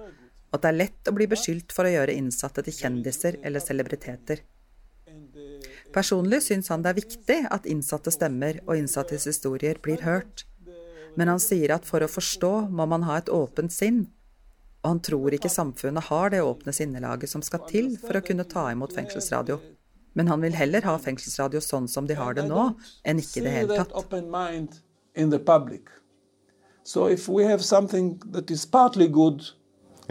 og 0.51 0.57
at 0.57 0.65
det 0.65 0.71
er 0.71 0.79
lett 0.83 1.09
å 1.09 1.15
bli 1.15 1.27
beskyldt 1.31 1.73
for 1.73 1.87
å 1.87 1.93
gjøre 1.93 2.15
innsatte 2.17 2.63
til 2.67 2.75
kjendiser 2.75 3.39
eller 3.41 3.63
celebriteter. 3.63 4.43
Personlig 5.95 6.41
syns 6.45 6.69
han 6.71 6.83
det 6.83 6.91
er 6.91 7.01
viktig 7.01 7.39
at 7.51 7.67
innsatte 7.67 8.13
stemmer 8.13 8.61
og 8.67 8.77
innsattes 8.77 9.27
historier 9.27 9.79
blir 9.83 10.03
hørt, 10.05 10.45
men 11.17 11.27
han 11.31 11.41
sier 11.43 11.73
at 11.75 11.87
for 11.87 12.03
å 12.03 12.11
forstå 12.11 12.53
må 12.71 12.85
man 12.87 13.03
ha 13.07 13.17
et 13.19 13.31
åpent 13.33 13.73
sinn, 13.73 14.05
og 14.81 14.87
han 14.89 14.99
tror 15.05 15.35
ikke 15.37 15.51
samfunnet 15.51 16.07
har 16.09 16.33
det 16.33 16.41
åpne 16.41 16.73
sinnelaget 16.73 17.29
som 17.29 17.43
skal 17.45 17.63
til 17.69 17.93
for 18.01 18.17
å 18.17 18.23
kunne 18.25 18.47
ta 18.49 18.67
imot 18.73 18.95
fengselsradio. 18.97 19.59
Men 20.17 20.27
han 20.27 20.41
vil 20.43 20.57
heller 20.57 20.83
ha 20.89 20.97
fengselsradio 20.99 21.61
sånn 21.63 21.87
som 21.87 22.07
de 22.09 22.17
har 22.19 22.35
det 22.35 22.47
nå, 22.49 22.71
enn 23.07 23.21
ikke 23.21 23.39
i 23.39 23.45
det 23.45 23.55
hele 23.55 23.77
tatt. 23.79 23.93
So 26.83 27.05
if 27.07 27.29
we 27.29 27.45
have 27.45 27.63
something 27.63 28.19
that 28.31 28.49
is 28.49 28.65
partly 28.65 29.07
good, 29.07 29.45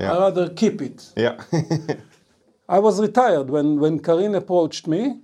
Yeah. 0.01 0.13
I 0.13 0.19
rather 0.19 0.49
keep 0.49 0.81
it. 0.81 1.13
Yeah. 1.17 1.43
I 2.69 2.79
was 2.79 3.01
retired 3.01 3.51
when, 3.51 3.79
when 3.81 3.99
Karin 3.99 4.35
approached 4.35 4.87
me, 4.87 5.19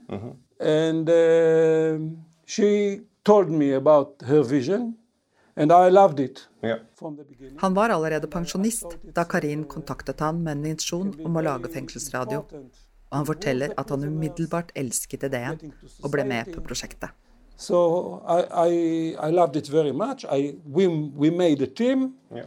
and 0.60 1.08
uh, 1.08 1.98
she 2.44 3.00
told 3.24 3.50
me 3.50 3.72
about 3.72 4.22
her 4.26 4.42
vision, 4.42 4.96
yeah. 6.62 6.78
from 6.98 7.16
the 7.16 7.24
beginning. 7.24 7.58
Han 7.60 7.74
var 7.74 7.90
allerede 7.90 8.26
pensjonist 8.26 8.96
da 9.14 9.24
Karin 9.24 9.64
kontaktet 9.64 10.20
han 10.20 10.42
med 10.42 10.58
en 10.58 10.66
intensjon 10.66 11.14
om 11.24 11.36
å 11.36 11.42
lage 11.42 11.70
fengselsradio, 11.72 12.42
og 13.08 13.16
han 13.16 13.26
forteller 13.26 13.72
at 13.76 13.90
han 13.90 14.04
umiddelbart 14.04 14.74
elsket 14.74 15.24
ideen 15.30 15.72
og 16.02 16.10
ble 16.12 16.26
med 16.28 16.52
på 16.52 16.60
prosjektet. 16.60 17.10
So 17.56 18.20
I, 18.28 18.42
I, 18.52 19.28
I 19.28 19.30
loved 19.30 19.56
it 19.56 19.68
very 19.68 19.92
much. 19.92 20.26
I, 20.28 20.56
we, 20.66 20.86
we 20.88 21.30
made 21.30 21.62
a 21.62 21.66
team. 21.66 22.14
yeah. 22.34 22.44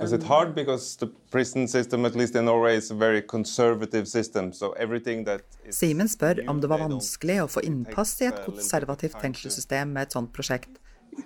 Was 0.00 0.12
it 0.12 0.22
hard 0.24 0.54
because 0.54 0.96
the 0.96 1.06
prison 1.30 1.68
system, 1.68 2.04
at 2.04 2.14
least 2.16 2.34
in 2.34 2.44
Norway, 2.46 2.76
is 2.76 2.90
a 2.90 2.94
very 2.94 3.22
conservative 3.22 4.08
system? 4.08 4.52
So 4.52 4.72
everything 4.72 5.24
that 5.24 5.42
is 5.64 5.78
Simen 5.78 6.08
spør 6.08 6.42
om 6.48 6.60
det 6.60 6.68
var 6.68 6.82
vanskelig 6.82 7.38
å 7.44 7.48
få 7.48 7.62
innpass 7.62 8.16
i 8.22 8.28
et 8.28 8.40
konservativt 8.46 9.20
fengselssystem 9.22 9.94
med 9.94 10.08
et 10.08 10.16
sånt 10.16 10.32
prosjekt. 10.34 10.80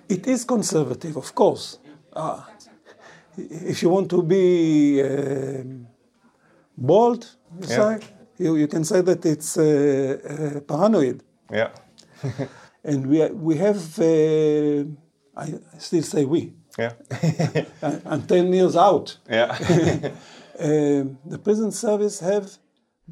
It 0.07 0.27
is 0.27 0.45
conservative, 0.45 1.17
of 1.17 1.33
course. 1.35 1.79
Uh, 2.13 2.41
if 3.37 3.81
you 3.83 3.89
want 3.89 4.09
to 4.09 4.21
be 4.23 5.01
um 5.01 5.87
bold, 6.77 7.25
you, 7.61 7.67
Yeah. 7.67 7.77
say, 7.99 8.07
you, 8.37 8.55
you 8.55 8.67
can 8.67 8.83
say 8.83 9.01
that 9.01 9.25
it's 9.25 9.57
uh, 9.57 9.65
uh, 9.65 10.59
paranoid. 10.61 11.23
Yeah. 11.51 11.69
And 12.83 13.07
we, 13.07 13.25
we 13.31 13.57
have, 13.57 13.99
uh, 13.99 14.85
I 15.35 15.53
still 15.77 16.03
say 16.03 16.23
we, 16.25 16.53
Yeah. 16.77 16.93
uh, 17.83 17.99
I'm 18.05 18.21
10 18.21 18.53
years 18.53 18.75
out. 18.75 19.17
yeah. 19.29 19.57
Um 20.61 21.17
the 21.25 21.37
prison 21.37 21.71
service 21.71 22.19
have 22.19 22.45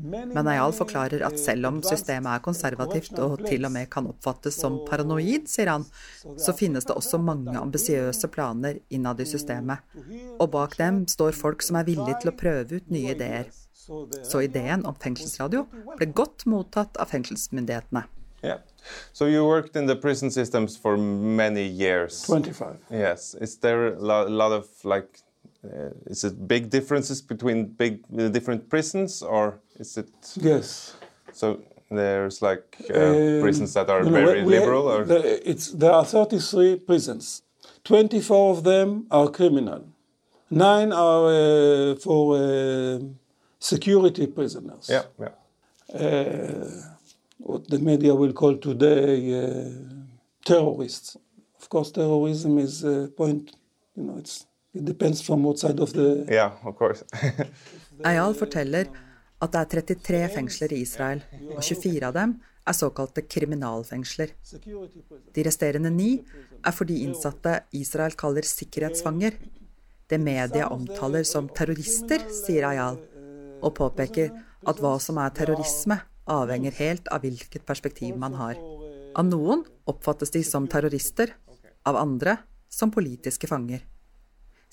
Men 0.01 0.47
Ayal 0.47 0.73
forklarer 0.75 1.23
at 1.25 1.39
selv 1.41 1.69
om 1.69 1.79
systemet 1.85 2.29
er 2.37 2.43
konservativt 2.45 3.19
og 3.23 3.43
til 3.45 3.67
og 3.67 3.73
med 3.73 3.89
kan 3.93 4.09
oppfattes 4.09 4.59
som 4.61 4.79
paranoid, 4.87 5.47
sier 5.49 5.71
han, 5.73 5.85
så 6.37 6.55
finnes 6.55 6.87
det 6.87 6.95
også 6.95 7.19
mange 7.21 7.55
ambisiøse 7.57 8.29
planer 8.33 8.81
innad 8.93 9.21
i 9.23 9.29
systemet. 9.29 9.83
Og 10.37 10.51
bak 10.53 10.77
dem 10.79 11.05
står 11.09 11.37
folk 11.37 11.65
som 11.65 11.79
er 11.79 11.87
villige 11.87 12.21
til 12.21 12.33
å 12.33 12.37
prøve 12.37 12.81
ut 12.81 12.93
nye 12.93 13.15
ideer. 13.15 13.49
Så 14.27 14.43
ideen 14.43 14.83
om 14.85 14.95
fengselsradio 14.99 15.65
ble 15.95 16.11
godt 16.11 16.45
mottatt 16.49 16.99
av 16.99 17.11
fengselsmyndighetene. 17.13 18.03
Yeah. 18.43 18.59
So 19.13 19.25
you 19.25 19.45
worked 19.45 19.75
in 19.75 19.87
the 19.87 19.95
prison 19.95 20.29
systems 20.31 20.77
for 20.77 20.97
many 20.97 21.65
years. 21.65 22.25
25. 22.25 22.77
Yes. 22.91 23.35
Is 23.41 23.57
there 23.57 23.95
a 23.95 24.29
lot 24.29 24.51
of 24.51 24.67
like, 24.83 25.19
is 26.09 26.23
it 26.23 26.47
big 26.47 26.69
differences 26.69 27.21
between 27.21 27.65
big 27.77 27.93
uh, 28.19 28.29
different 28.29 28.69
prisons, 28.69 29.21
or 29.21 29.59
is 29.79 29.97
it 29.97 30.09
Yes. 30.41 30.95
so? 31.33 31.57
There's 31.89 32.41
like 32.41 32.63
uh, 32.93 32.99
Um, 32.99 33.41
prisons 33.41 33.73
that 33.73 33.89
are 33.89 34.03
very 34.03 34.41
we- 34.41 34.47
we- 34.47 34.59
liberal, 34.59 34.87
or 34.87 35.05
the- 35.05 35.49
it's, 35.49 35.71
there 35.71 35.91
are 35.93 36.05
33 36.05 36.75
prisons. 36.85 37.43
24 37.83 38.51
of 38.57 38.63
them 38.63 39.05
are 39.09 39.29
criminal. 39.31 39.81
Nine 40.49 40.91
are 40.91 41.25
uh, 41.29 41.95
for 41.95 42.35
uh, 42.35 42.99
security 43.59 44.27
prisoners. 44.27 44.89
yeah, 44.89 45.03
yeah, 45.19 45.33
Uh, 45.93 46.67
what 47.37 47.67
the 47.69 47.79
media 47.79 48.13
will 48.13 48.33
call 48.33 48.57
today 48.57 49.31
uh, 49.33 49.71
terrorists. 50.43 51.17
Of 51.61 51.69
course, 51.69 51.91
terrorism 51.91 52.57
is 52.59 52.83
a 52.83 53.07
point. 53.15 53.55
You 53.95 54.03
know, 54.03 54.17
it's 54.17 54.45
it 54.77 54.85
depends 54.85 55.21
from 55.21 55.43
what 55.43 55.59
side 55.59 55.79
of 55.79 55.93
the. 55.93 56.25
yeah, 56.29 56.51
of 56.63 56.75
course. 56.75 57.03
Ayal 58.09 58.35
forteller 58.37 58.87
at 59.41 59.53
det 59.53 59.61
er 59.61 59.81
33 59.81 60.21
fengsler 60.35 60.73
i 60.73 60.81
Israel, 60.85 61.21
og 61.55 61.61
24 61.61 62.07
av 62.07 62.15
dem 62.15 62.37
er 62.67 62.75
såkalte 62.75 63.23
kriminalfengsler. 63.29 64.33
De 65.33 65.45
resterende 65.45 65.91
ni 65.93 66.09
er 66.65 66.75
for 66.75 66.89
de 66.89 66.99
innsatte 67.05 67.61
Israel 67.77 68.17
kaller 68.19 68.45
sikkerhetsfanger. 68.47 69.37
Det 70.07 70.19
media 70.19 70.69
omtaler 70.73 71.25
som 71.27 71.49
terrorister, 71.49 72.23
sier 72.31 72.67
Ayal, 72.69 72.99
og 73.61 73.75
påpeker 73.77 74.31
at 74.67 74.81
hva 74.83 74.95
som 75.03 75.19
er 75.21 75.33
terrorisme, 75.35 75.99
avhenger 76.27 76.75
helt 76.81 77.07
av 77.13 77.23
hvilket 77.23 77.65
perspektiv 77.67 78.17
man 78.19 78.35
har. 78.35 78.57
Av 79.17 79.25
noen 79.25 79.63
oppfattes 79.87 80.33
de 80.33 80.43
som 80.43 80.67
terrorister, 80.69 81.31
av 81.87 81.95
andre 81.95 82.35
som 82.69 82.91
politiske 82.91 83.47
fanger. 83.47 83.85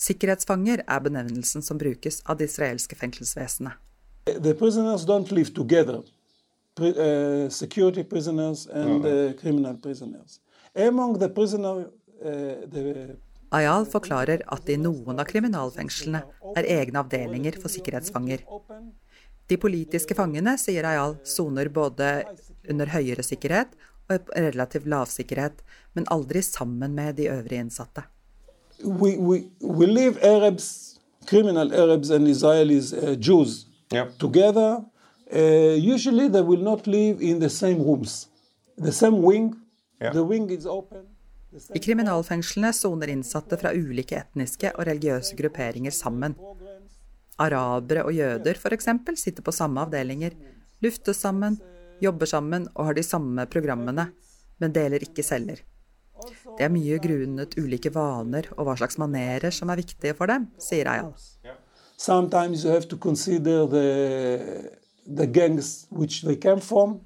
Sikkerhetsfanger 0.00 0.82
er 0.86 1.00
benevnelsen 1.00 1.62
som 1.62 1.78
brukes 1.78 2.20
av 2.24 2.38
det 2.38 2.50
israelske 2.50 2.96
fengselsvesenet. 2.98 3.78
The 4.26 4.54
prisoners 4.54 5.04
don't 5.06 5.30
live 5.32 5.54
together. 5.54 6.02
Pri 6.74 6.90
uh, 6.90 7.48
security 7.50 8.02
prisoners 8.02 8.66
and 8.66 9.04
uh, 9.06 9.32
criminal 9.38 9.76
prisoners. 9.76 10.40
Among 10.74 11.18
the 11.18 11.28
prisoner, 11.28 11.86
uh, 12.24 12.66
the 12.72 13.16
Ayal 13.54 13.86
forklarer 13.86 14.42
at 14.50 14.64
det 14.66 14.74
i 14.74 14.82
noen 14.82 15.20
av 15.20 15.28
kriminalfengslene 15.28 16.24
er 16.58 16.68
egne 16.80 17.04
avdelinger 17.04 17.60
for 17.62 17.70
sikkerhetsfanger. 17.70 18.42
De 19.46 19.58
politiske 19.60 20.16
fangene, 20.18 20.56
sier 20.58 20.88
Ayal, 20.88 21.18
soner 21.22 21.68
både 21.70 22.08
under 22.70 22.90
høyere 22.90 23.22
sikkerhet 23.22 23.76
og 24.10 24.32
relativt 24.34 24.88
lavsikkerhet, 24.90 25.62
men 25.94 26.08
aldri 26.10 26.42
sammen 26.42 26.96
med 26.96 27.20
de 27.20 27.28
øvrige 27.30 27.62
innsatte. 27.68 28.08
We, 28.84 29.16
we, 29.16 29.48
we 29.60 29.86
leave 29.86 30.22
Arabs, 30.22 30.98
criminal 31.26 31.72
Arabs 31.72 32.10
and 32.10 32.26
Israelis, 32.28 32.92
uh, 32.92 33.14
Jews, 33.14 33.66
together. 34.18 34.84
Uh, 35.32 35.74
usually 35.94 36.28
they 36.28 36.42
will 36.42 36.62
not 36.62 36.86
live 36.86 37.20
in 37.20 37.40
the 37.40 37.50
same 37.50 37.82
rooms, 37.82 38.28
the 38.76 38.92
same 38.92 39.22
wing. 39.22 39.56
The 40.00 40.22
wing 40.22 40.50
is 40.50 40.66
open. 40.66 41.06
I 41.72 41.78
kriminalfengslene 41.78 42.72
soner 42.72 43.08
innsatte 43.08 43.56
fra 43.56 43.70
ulike 43.72 44.18
etniske 44.18 44.72
og 44.74 44.88
religiøse 44.88 45.36
grupperinger 45.38 45.94
sammen. 45.94 46.34
Arabere 47.40 48.04
og 48.04 48.12
jøder 48.12 48.58
f.eks. 48.58 48.88
sitter 49.16 49.42
på 49.42 49.54
samme 49.54 49.80
avdelinger, 49.86 50.34
luftes 50.82 51.22
sammen, 51.22 51.56
jobber 52.02 52.26
sammen 52.26 52.66
og 52.74 52.90
har 52.90 52.98
de 52.98 53.06
samme 53.06 53.46
programmene, 53.46 54.08
men 54.58 54.74
deler 54.74 55.06
ikke 55.06 55.22
celler. 55.22 55.62
Det 56.59 56.66
er 56.66 56.73
mye 56.73 56.99
grunnet 57.02 57.57
ulike 57.61 57.93
vaner 57.95 58.49
og 58.57 58.69
hva 58.69 58.76
slags 58.81 58.99
manerer 59.00 59.54
som 59.54 59.73
er 59.73 59.83
viktige 59.83 60.16
for 60.19 60.31
dem, 60.31 60.49
sier 60.62 60.90
Ayal. 60.90 61.12
Sometimes 61.97 62.64
you 62.64 62.73
have 62.73 62.88
to 62.90 62.97
consider 62.97 63.66
the, 63.71 64.71
the 65.07 65.26
gangs 65.26 65.87
which 65.90 66.25
they 66.25 66.37
came 66.37 66.61
from. 66.61 67.00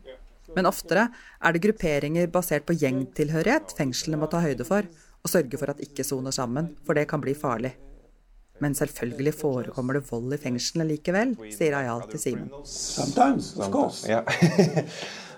Men 0.57 0.67
oftere 0.67 1.11
er 1.45 1.53
det 1.53 1.63
grupperinger 1.67 2.31
basert 2.33 2.65
på 2.67 2.77
gjengtilhørighet 2.81 3.75
fengslene 3.77 4.21
må 4.21 4.31
ta 4.33 4.41
høyde 4.43 4.65
for, 4.65 4.89
og 5.23 5.31
sørge 5.31 5.61
for 5.61 5.75
at 5.75 5.83
ikke 5.85 6.07
soner 6.07 6.33
sammen, 6.33 6.73
for 6.87 6.97
det 6.97 7.09
kan 7.11 7.21
bli 7.21 7.35
farlig. 7.37 7.75
Men 8.63 8.75
selvfølgelig 8.75 9.35
forekommer 9.39 9.99
det 9.99 10.07
vold 10.09 10.35
i 10.35 10.41
fengslene 10.41 10.89
likevel, 10.89 11.37
sier 11.55 11.77
Ayal 11.79 12.03
til 12.11 12.23
Simen. 12.23 12.49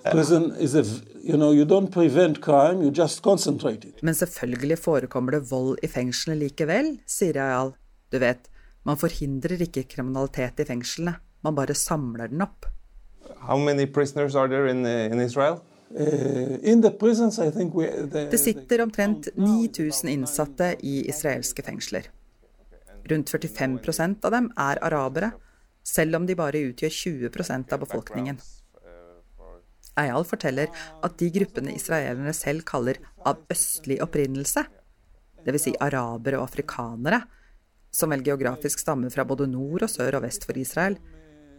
Sometimes, 0.02 0.30
of 0.30 0.38
course. 0.38 0.56
Prison 0.56 0.64
is 0.64 0.74
a, 0.74 0.84
you 1.22 1.36
know, 1.36 1.52
you 1.52 1.64
don't 1.64 1.90
prevent 1.92 2.40
crime, 2.40 2.82
you 2.82 2.90
just 2.90 3.22
concentrate 3.22 3.84
it. 3.84 4.02
Men 4.02 4.14
selvfølgelig 4.14 4.78
forekommer 4.78 5.32
det 5.32 5.50
vold 5.50 5.78
i 5.82 5.88
fengslene 5.88 6.38
likevel, 6.40 6.98
sier 7.06 7.36
Ayal. 7.36 7.74
Du 8.12 8.18
vet, 8.18 8.48
man 8.84 8.96
forhindrer 8.96 9.60
ikke 9.60 9.84
kriminalitet 9.84 10.60
i 10.60 10.64
fengslene, 10.64 11.18
man 11.44 11.54
bare 11.54 11.74
samler 11.74 12.30
den 12.32 12.40
opp. 12.42 12.66
How 13.40 13.58
many 13.58 13.86
prisoners 13.86 14.34
are 14.34 14.48
there 14.48 14.70
in, 14.70 14.86
uh, 14.86 15.12
in 15.12 15.20
Israel? 15.20 15.60
Uh, 15.90 16.56
in 16.62 16.82
prisons, 16.98 17.38
we, 17.38 17.86
the, 17.86 18.28
Det 18.30 18.38
sitter 18.38 18.82
omtrent 18.82 19.28
9000 19.36 20.08
innsatte 20.08 20.76
i 20.80 21.08
israelske 21.08 21.62
fengsler. 21.62 22.08
Rundt 23.10 23.30
45% 23.30 24.24
av 24.24 24.30
dem 24.30 24.50
er 24.56 24.80
arabere, 24.84 25.32
selv 25.84 26.16
om 26.16 26.26
de 26.26 26.36
bare 26.38 26.62
utgjør 26.70 26.96
20% 27.28 27.72
av 27.72 27.80
befolkningen. 27.84 28.40
Eyal 29.98 30.26
forteller 30.28 30.70
at 31.04 31.16
de 31.18 31.30
gruppene 31.34 31.74
israelerne 31.74 32.34
selv 32.36 32.64
kaller 32.68 33.00
av 33.26 33.40
østlig 33.50 34.00
opprinnelse, 34.04 34.64
dvs. 35.46 35.64
Si 35.64 35.74
arabere 35.80 36.38
og 36.38 36.48
afrikanere, 36.48 37.22
som 37.90 38.12
vel 38.12 38.22
geografisk 38.24 38.82
stammer 38.82 39.10
fra 39.10 39.24
både 39.26 39.48
nord 39.50 39.82
og 39.86 39.90
sør 39.90 40.20
og 40.20 40.26
vest 40.26 40.46
for 40.46 40.58
Israel, 40.60 40.98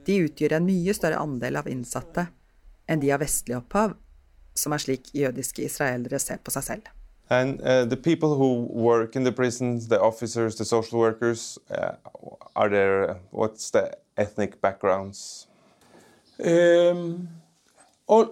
de 0.08 0.22
utgjør 0.26 0.58
en 0.58 0.66
mye 0.66 0.94
større 0.96 1.20
andel 1.22 1.60
av 1.60 1.68
innsatte 1.70 2.30
enn 2.90 3.04
de 3.04 3.12
av 3.14 3.22
vestlig 3.22 3.58
opphav, 3.60 3.94
som 4.58 4.74
er 4.74 4.84
slik 4.84 5.12
jødiske 5.16 5.64
israelere 5.68 6.20
ser 6.20 6.42
på 6.44 6.54
seg 6.56 6.68
selv. 6.68 6.90
And 7.32 7.62
uh, 7.62 7.86
the 7.86 7.96
people 7.96 8.36
who 8.36 8.68
work 8.74 9.16
in 9.16 9.24
the 9.24 9.32
prisons, 9.32 9.88
the 9.88 10.02
officers, 10.02 10.58
the 10.58 10.66
social 10.66 11.00
workers, 11.00 11.58
uh, 11.70 11.96
are 12.56 12.68
there, 12.68 13.20
what's 13.32 13.70
the 13.72 13.96
ethnic 14.18 14.60
backgrounds? 14.62 15.48
Um, 16.44 17.30
all, 18.08 18.26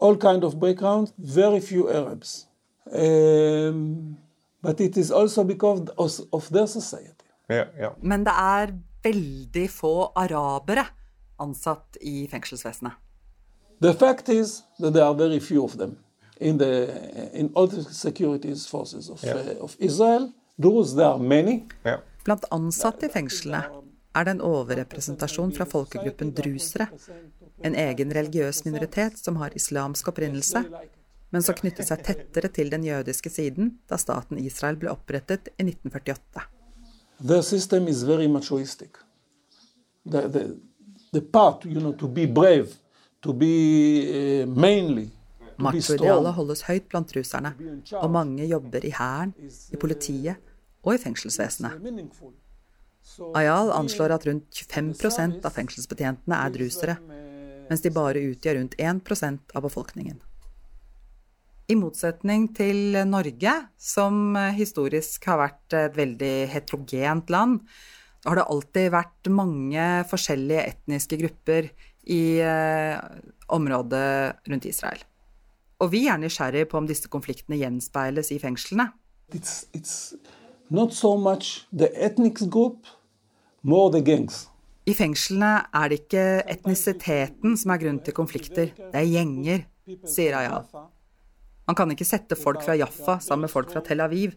all 0.00 0.16
kind 0.16 0.44
of 0.44 0.60
background, 0.60 1.12
very 1.18 1.60
few 1.60 1.88
Arabs. 1.90 2.46
Um, 2.92 4.16
but 4.62 4.80
it 4.80 4.96
is 4.96 5.10
also 5.10 5.44
because 5.44 5.80
of, 5.98 6.20
of 6.32 6.48
their 6.50 6.66
society. 6.66 7.12
Yeah, 7.50 7.68
yeah. 7.78 7.92
Men 8.02 8.24
det 8.24 8.32
er 8.32 8.72
veldig 9.04 9.70
få 9.70 10.12
arabere 10.16 10.86
ansatt 11.38 11.96
i 12.00 12.26
fengselsvesenet. 12.30 12.92
The 13.80 13.92
fact 13.94 14.28
is 14.28 14.62
that 14.80 14.94
there 14.94 15.04
are 15.04 15.14
very 15.14 15.40
few 15.40 15.64
of 15.64 15.76
them 15.78 15.96
in 16.40 16.58
the 16.58 16.70
in 17.34 17.50
all 17.54 17.68
the 17.68 17.82
security 17.84 18.54
forces 18.70 19.08
of, 19.10 19.22
Yeah. 19.24 19.36
uh, 19.36 19.64
of 19.64 19.76
Israel. 19.78 20.32
Those 20.62 20.94
there 20.96 21.06
are 21.06 21.18
many. 21.18 21.62
Blant 22.24 22.44
ansatte 22.50 23.06
i 23.06 23.12
fengslene 23.12 23.62
er 24.16 24.24
det 24.24 24.30
en 24.30 24.40
overrepresentasjon 24.40 25.52
fra 25.52 25.64
folkegruppen 25.64 26.30
drusere, 26.32 26.86
en 27.66 27.76
egen 27.78 28.12
religiøs 28.14 28.64
minoritet 28.64 29.18
som 29.18 29.38
har 29.40 29.54
islamsk 29.58 30.08
opprinnelse, 30.12 30.62
men 31.30 31.42
som 31.42 31.56
knyttet 31.58 31.88
seg 31.88 32.04
tettere 32.06 32.50
til 32.54 32.70
den 32.72 32.86
jødiske 32.86 33.32
siden 33.32 33.74
da 33.90 33.98
staten 34.00 34.38
Israel 34.38 34.78
ble 34.80 34.92
opprettet 34.92 35.50
i 35.56 35.66
1948. 35.66 36.46
Their 37.20 37.42
system 37.42 37.88
is 37.88 38.04
very 38.04 38.28
machoistic. 38.28 38.98
The, 40.06 40.28
the, 40.28 40.42
the 41.12 41.20
part, 41.20 41.64
you 41.64 41.80
know, 41.80 41.92
to 41.92 42.08
be 42.08 42.26
brave, 42.26 42.76
to 43.22 43.32
be 43.32 43.52
uh, 44.06 44.48
manly, 44.48 45.08
to 45.08 45.56
be 45.56 45.64
Macho-idealet 45.64 46.36
holdes 46.36 46.66
høyt 46.68 46.88
blant 46.92 47.14
russerne, 47.16 47.54
og 47.96 48.10
mange 48.12 48.46
jobber 48.46 48.84
i 48.84 48.92
hæren, 48.94 49.32
i 49.72 49.80
politiet 49.80 50.36
og 50.84 50.94
i 50.94 51.00
fengselsvesenet. 51.02 51.80
Ayal 53.34 53.70
anslår 53.72 54.14
at 54.18 54.26
rundt 54.28 54.60
25% 54.60 55.40
av 55.46 55.54
fengselsbetjentene 55.54 56.38
er 56.38 56.52
drusere, 56.54 56.96
mens 57.70 57.82
de 57.84 57.92
bare 57.94 58.22
utgjør 58.32 58.60
rundt 58.60 58.78
1% 58.78 59.56
av 59.56 59.66
befolkningen. 59.66 60.20
I 61.66 61.74
motsetning 61.74 62.46
til 62.54 62.94
Norge, 63.10 63.52
som 63.74 64.36
historisk 64.54 65.24
har 65.26 65.40
vært 65.40 65.74
et 65.74 65.96
veldig 65.98 66.34
heterogent 66.52 67.32
land, 67.34 67.58
har 68.26 68.38
det 68.38 68.46
alltid 68.50 68.92
vært 68.94 69.30
mange 69.34 69.86
forskjellige 70.10 70.62
etniske 70.70 71.18
grupper 71.20 71.68
i 72.10 72.38
eh, 72.42 72.94
området 73.54 74.46
rundt 74.46 74.66
Israel. 74.70 75.02
Og 75.82 75.90
vi 75.92 76.06
er 76.08 76.18
nysgjerrig 76.22 76.68
på 76.70 76.78
om 76.80 76.86
disse 76.88 77.10
konfliktene 77.12 77.58
gjenspeiles 77.60 78.32
i 78.32 78.40
fengslene. 78.42 78.88
It's, 79.34 79.66
it's 79.74 80.14
not 80.70 80.94
so 80.94 81.16
much 81.18 81.66
the 81.72 81.90
ethnic 81.94 82.38
group, 82.48 82.86
more. 83.62 83.90
I 84.86 84.94
fengslene 84.94 85.52
er 85.74 85.90
det 85.90 86.02
ikke 86.04 86.24
etnisiteten 86.46 87.56
som 87.58 87.72
er 87.74 87.80
grunnen 87.82 88.02
til 88.06 88.14
konflikter, 88.14 88.70
det 88.78 89.00
er 89.00 89.08
gjenger, 89.10 89.64
sier 90.06 90.36
Ayal. 90.38 90.68
Man 91.66 91.74
kan 91.78 91.90
ikke 91.90 92.06
sette 92.06 92.38
folk 92.38 92.62
fra 92.62 92.76
Jaffa 92.78 93.18
sammen 93.22 93.48
med 93.48 93.50
folk 93.50 93.72
fra 93.72 93.82
Tel 93.82 94.04
Aviv. 94.04 94.36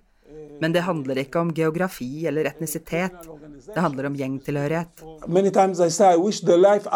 Men 0.60 0.74
det 0.74 0.84
handler 0.84 1.22
ikke 1.22 1.40
om 1.40 1.54
geografi 1.56 2.26
eller 2.28 2.50
etnisitet. 2.50 3.30
Det 3.66 3.78
handler 3.78 4.10
om 4.10 4.18
gjengtilhørighet. 4.18 5.04
Many 5.28 5.52
times 5.54 5.80
I 5.80 5.90
say 5.90 6.14
I 6.14 6.18
wish 6.18 6.42
the 6.42 6.58
life 6.58 6.90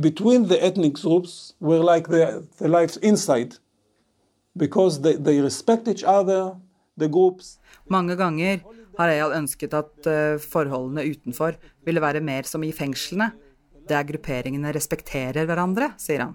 between 0.00 0.48
the 0.48 0.58
ethnic 0.66 0.94
groups 1.02 1.54
were 1.60 1.82
like 1.94 2.08
the, 2.08 2.46
the 2.58 2.68
life 2.68 2.98
inside 3.02 3.56
because 4.56 5.00
they, 5.00 5.16
they 5.16 5.40
respect 5.40 5.88
each 5.88 6.04
other, 6.04 6.56
the 6.98 7.08
groups. 7.08 7.58
Mange 7.88 8.16
ganger 8.16 8.58
har 8.96 9.12
Eyal 9.12 9.34
ønsket 9.36 9.76
at 9.76 10.08
eh, 10.10 10.40
forholdene 10.42 11.04
utenfor 11.06 11.58
ville 11.86 12.02
være 12.02 12.24
mer 12.24 12.48
som 12.48 12.64
i 12.64 12.72
fengslene, 12.74 13.30
der 13.86 14.06
grupperingene 14.08 14.72
respekterer 14.74 15.46
hverandre, 15.46 15.92
sier 16.00 16.24
han. 16.24 16.34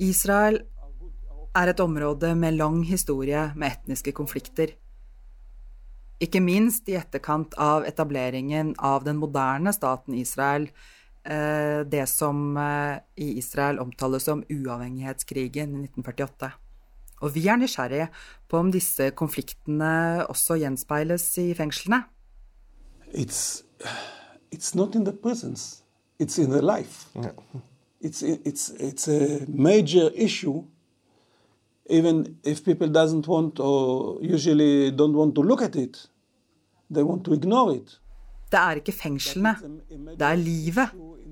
Israel 0.00 0.60
er 1.56 1.72
et 1.72 1.80
område 1.82 2.34
med 2.38 2.56
lang 2.58 2.82
historie 2.88 3.50
med 3.56 3.74
etniske 3.74 4.12
konflikter. 4.16 4.74
Ikke 6.20 6.42
minst 6.44 6.88
i 6.92 6.98
etterkant 7.00 7.56
av 7.56 7.86
etableringen 7.88 8.74
av 8.76 9.06
den 9.06 9.16
moderne 9.20 9.72
staten 9.72 10.18
Israel 10.18 10.68
eh, 11.24 11.80
det 11.88 12.06
som 12.12 12.56
eh, 12.60 13.00
i 13.16 13.32
Israel 13.40 13.80
omtales 13.80 14.28
som 14.28 14.44
uavhengighetskrigen 14.44 15.72
i 15.78 15.86
1948. 15.88 16.52
Og 17.20 17.34
vi 17.34 17.46
er 17.46 17.56
nysgjerrige 17.60 18.08
på 18.48 18.58
om 18.58 18.70
disse 18.72 19.10
konfliktene 19.16 20.26
også 20.28 20.56
gjenspeiles 20.60 21.26
i 21.38 21.50
fengslene. 21.54 22.02
It's, 23.12 23.62
it's 24.54 24.74
not 24.74 24.94
in 24.94 25.04
the 25.04 25.12
prisons, 25.12 25.82
it's 26.22 26.38
in 26.38 26.50
the 26.50 26.62
life. 26.62 27.06
It's, 28.00 28.22
it's, 28.22 28.70
it's 28.80 29.08
a 29.08 29.44
major 29.48 30.10
issue, 30.14 30.64
even 31.90 32.36
if 32.44 32.64
people 32.64 32.88
doesn't 32.88 33.28
want 33.28 33.60
or 33.60 34.18
usually 34.22 34.90
don't 34.90 35.14
want 35.14 35.34
to 35.34 35.42
look 35.42 35.62
at 35.62 35.76
it. 35.76 36.08
They 36.92 37.02
want 37.02 37.24
to 37.24 37.34
ignore 37.34 37.74
it. 37.76 38.00
Det 38.50 38.58
er 38.58 38.80
ikke 38.80 38.92
fengslene, 38.92 39.52
det 40.18 40.26
er 40.26 40.34
livet, 40.34 40.88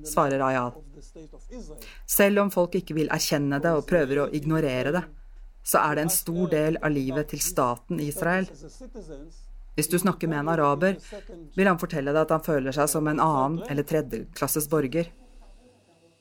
svarer 0.06 0.42
Ayal. 0.46 0.70
Selv 2.06 2.38
om 2.44 2.50
folk 2.50 2.76
ikke 2.78 2.94
vil 2.94 3.08
erkjenne 3.10 3.58
det 3.62 3.72
og 3.74 3.86
prøver 3.88 4.20
å 4.22 4.28
ignorere 4.30 4.92
det, 4.94 5.02
så 5.68 5.82
er 5.84 5.98
det 5.98 6.06
en 6.06 6.12
stor 6.12 6.48
del 6.48 6.78
av 6.82 6.92
livet 6.94 7.28
til 7.32 7.42
staten 7.44 8.00
Israel. 8.00 8.48
Hvis 9.76 9.90
du 9.92 9.98
snakker 10.00 10.28
med 10.28 10.40
en 10.40 10.48
araber, 10.48 10.96
vil 11.56 11.68
han 11.68 11.78
fortelle 11.78 12.14
deg 12.14 12.24
at 12.24 12.32
han 12.34 12.44
føler 12.46 12.74
seg 12.74 12.88
som 12.90 13.08
en 13.10 13.20
annen 13.20 13.60
eller 13.68 13.86
tredjeklasses 13.86 14.68
borger. 14.72 15.10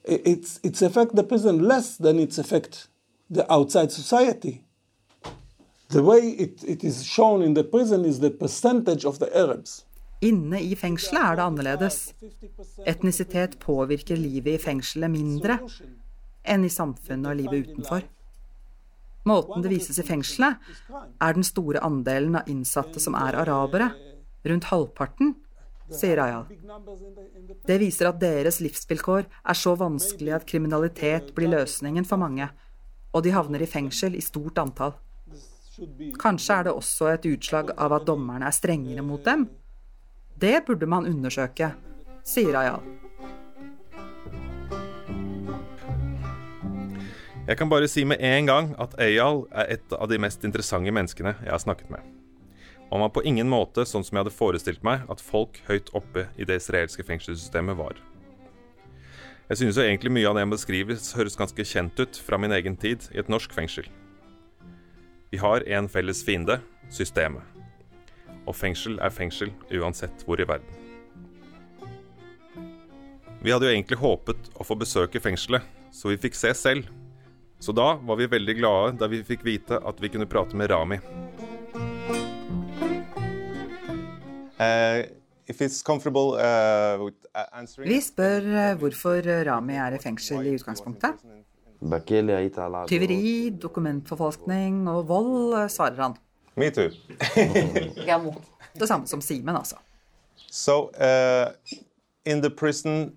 It's, 0.08 0.60
it's 0.64 0.84
affect 0.86 1.16
the 1.16 1.24
prison 1.24 1.64
less 1.68 1.98
than 1.98 2.20
it's 2.20 2.40
affect 2.40 2.88
the 3.34 3.46
outside 3.50 3.92
society. 3.92 4.62
The 5.90 6.04
way 6.04 6.36
it, 6.38 6.64
it 6.64 6.84
is 6.84 7.04
shown 7.04 7.42
in 7.42 7.56
the 7.56 7.64
prison 7.64 8.06
is 8.06 8.20
the 8.20 8.30
percentage 8.30 9.06
of 9.06 9.20
the 9.20 9.32
Arabs. 9.36 9.86
Inne 10.22 10.60
i 10.62 10.76
fengselet 10.76 11.22
er 11.22 11.36
det 11.36 11.44
annerledes. 11.44 11.98
Etnisitet 12.86 13.60
påvirker 13.60 14.18
livet 14.18 14.58
i 14.58 14.64
fengselet 14.64 15.12
mindre 15.12 15.60
enn 16.48 16.66
i 16.66 16.72
samfunnet 16.74 17.32
og 17.32 17.42
livet 17.42 17.68
utenfor. 17.68 18.06
Måten 19.28 19.64
det 19.64 19.72
vises 19.74 20.00
i 20.00 20.06
fengselet, 20.08 20.62
er 21.22 21.36
den 21.36 21.46
store 21.46 21.82
andelen 21.84 22.38
av 22.40 22.48
innsatte 22.52 23.02
som 23.04 23.18
er 23.20 23.36
arabere. 23.42 23.92
Rundt 24.48 24.70
halvparten, 24.70 25.34
sier 25.92 26.22
Ayal. 26.24 26.46
Det 27.68 27.80
viser 27.82 28.10
at 28.10 28.20
deres 28.22 28.62
livsvilkår 28.64 29.28
er 29.28 29.58
så 29.58 29.76
vanskelig 29.80 30.36
at 30.38 30.48
kriminalitet 30.48 31.34
blir 31.36 31.52
løsningen 31.52 32.08
for 32.08 32.22
mange, 32.22 32.50
og 33.14 33.24
de 33.26 33.34
havner 33.36 33.64
i 33.64 33.70
fengsel 33.70 34.16
i 34.16 34.24
stort 34.24 34.60
antall. 34.62 34.96
Kanskje 36.18 36.56
er 36.56 36.68
det 36.68 36.74
også 36.74 37.12
et 37.14 37.28
utslag 37.30 37.74
av 37.78 37.94
at 38.00 38.08
dommerne 38.08 38.48
er 38.48 38.56
strengere 38.56 39.04
mot 39.06 39.24
dem? 39.26 39.46
Det 40.38 40.62
burde 40.66 40.90
man 40.90 41.10
undersøke, 41.10 41.72
sier 42.26 42.58
Ayal. 42.58 43.07
Jeg 47.48 47.56
kan 47.56 47.70
bare 47.72 47.88
si 47.88 48.02
med 48.04 48.20
en 48.20 48.48
gang 48.50 48.74
at 48.76 48.98
Eyal 49.00 49.46
er 49.56 49.70
et 49.78 49.94
av 49.96 50.10
de 50.12 50.18
mest 50.20 50.42
interessante 50.44 50.92
menneskene 50.92 51.32
jeg 51.46 51.52
har 51.54 51.62
snakket 51.64 51.88
med. 51.94 52.04
Og 52.90 52.98
han 52.98 53.06
var 53.06 53.14
på 53.16 53.24
ingen 53.24 53.48
måte 53.48 53.86
sånn 53.88 54.04
som 54.04 54.18
jeg 54.18 54.26
hadde 54.26 54.36
forestilt 54.36 54.84
meg 54.84 55.06
at 55.08 55.24
folk 55.24 55.62
høyt 55.70 55.94
oppe 55.96 56.26
i 56.36 56.48
det 56.48 56.58
israelske 56.60 57.06
fengselssystemet 57.08 57.80
var. 57.80 57.96
Jeg 59.48 59.62
synes 59.62 59.80
jo 59.80 59.86
egentlig 59.86 60.12
mye 60.12 60.28
av 60.28 60.36
det 60.36 60.44
han 60.44 60.52
beskriver 60.52 61.00
høres 61.16 61.40
ganske 61.40 61.68
kjent 61.72 62.04
ut 62.04 62.20
fra 62.20 62.36
min 62.36 62.52
egen 62.52 62.76
tid 62.76 63.08
i 63.16 63.24
et 63.24 63.32
norsk 63.32 63.56
fengsel. 63.56 63.88
Vi 65.32 65.40
har 65.40 65.64
en 65.64 65.88
felles 65.88 66.26
fiende 66.28 66.60
systemet. 66.92 67.48
Og 68.44 68.60
fengsel 68.60 69.00
er 69.00 69.16
fengsel 69.24 69.56
uansett 69.72 70.28
hvor 70.28 70.44
i 70.44 70.48
verden. 70.48 70.68
Vi 73.40 73.56
hadde 73.56 73.70
jo 73.70 73.72
egentlig 73.72 74.04
håpet 74.04 74.52
å 74.60 74.68
få 74.68 74.76
besøke 74.76 75.24
fengselet, 75.24 75.64
så 75.96 76.12
vi 76.12 76.20
fikk 76.20 76.36
se 76.36 76.52
selv 76.52 76.92
så 77.60 77.72
da 77.72 77.96
var 77.96 78.16
vi 78.16 78.28
veldig 78.28 78.56
glade 78.58 78.98
da 79.00 79.08
vi 79.10 79.24
fikk 79.26 79.46
vite 79.46 79.80
at 79.82 80.02
vi 80.02 80.10
kunne 80.14 80.28
prate 80.30 80.58
med 80.58 80.70
Rami. 80.72 81.00
Uh, 84.58 84.64
uh, 84.68 85.06
vi 87.86 88.00
spør 88.02 88.46
uh, 88.46 88.78
hvorfor 88.82 89.22
Rami 89.48 89.78
er 89.78 89.98
i 89.98 90.02
fengsel 90.02 90.46
i 90.46 90.56
utgangspunktet. 90.58 91.22
Tyveri, 92.90 93.50
dokumentforfalskning 93.54 94.88
og 94.90 95.04
vold, 95.10 95.70
svarer 95.70 96.02
han. 96.08 96.18
Me 96.58 96.72
too. 96.74 96.90
det 98.80 98.90
samme 98.90 99.06
som 99.10 99.22
Simen, 99.22 99.56
altså. 99.56 99.78
So, 100.50 100.90
prison, 102.58 103.12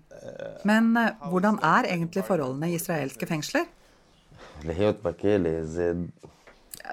Men 0.65 0.97
hvordan 1.29 1.57
er 1.65 1.89
egentlig 1.89 2.23
forholdene 2.25 2.69
i 2.69 2.75
israelske 2.77 3.25
fengsler? 3.25 3.65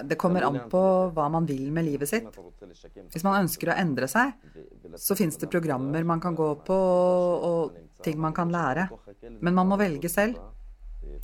Det 0.04 0.16
kommer 0.20 0.44
an 0.46 0.58
på 0.70 0.82
hva 1.14 1.26
man 1.32 1.46
vil 1.48 1.72
med 1.74 1.86
livet 1.88 2.10
sitt. 2.10 2.28
Hvis 3.12 3.24
man 3.26 3.40
ønsker 3.42 3.72
å 3.72 3.78
endre 3.78 4.08
seg, 4.10 4.34
så 4.96 5.16
fins 5.18 5.38
det 5.40 5.50
programmer 5.50 6.04
man 6.06 6.20
kan 6.22 6.36
gå 6.38 6.52
på 6.66 6.78
og 7.48 7.78
ting 8.04 8.20
man 8.20 8.36
kan 8.36 8.52
lære. 8.52 8.88
Men 9.40 9.54
man 9.54 9.68
må 9.70 9.78
velge 9.80 10.10
selv. 10.12 10.38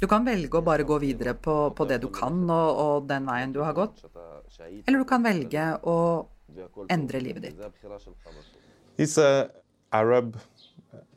Du 0.00 0.06
kan 0.10 0.24
velge 0.26 0.58
å 0.58 0.64
bare 0.64 0.86
gå 0.86 0.98
videre 1.02 1.34
på, 1.38 1.54
på 1.76 1.86
det 1.86 2.00
du 2.02 2.08
kan 2.12 2.40
og, 2.48 2.70
og, 2.84 3.08
den 3.08 3.28
veien 3.28 3.52
du 3.54 3.60
har 3.62 3.76
gått. 3.76 4.02
Eller 4.86 4.98
du 4.98 5.06
kan 5.08 5.22
velge 5.24 5.68
å 5.82 5.96
endre 6.90 7.20
livet 7.22 7.48
ditt. 7.48 7.62
He's 8.98 9.18
a 9.18 9.50
Arab, 9.92 10.36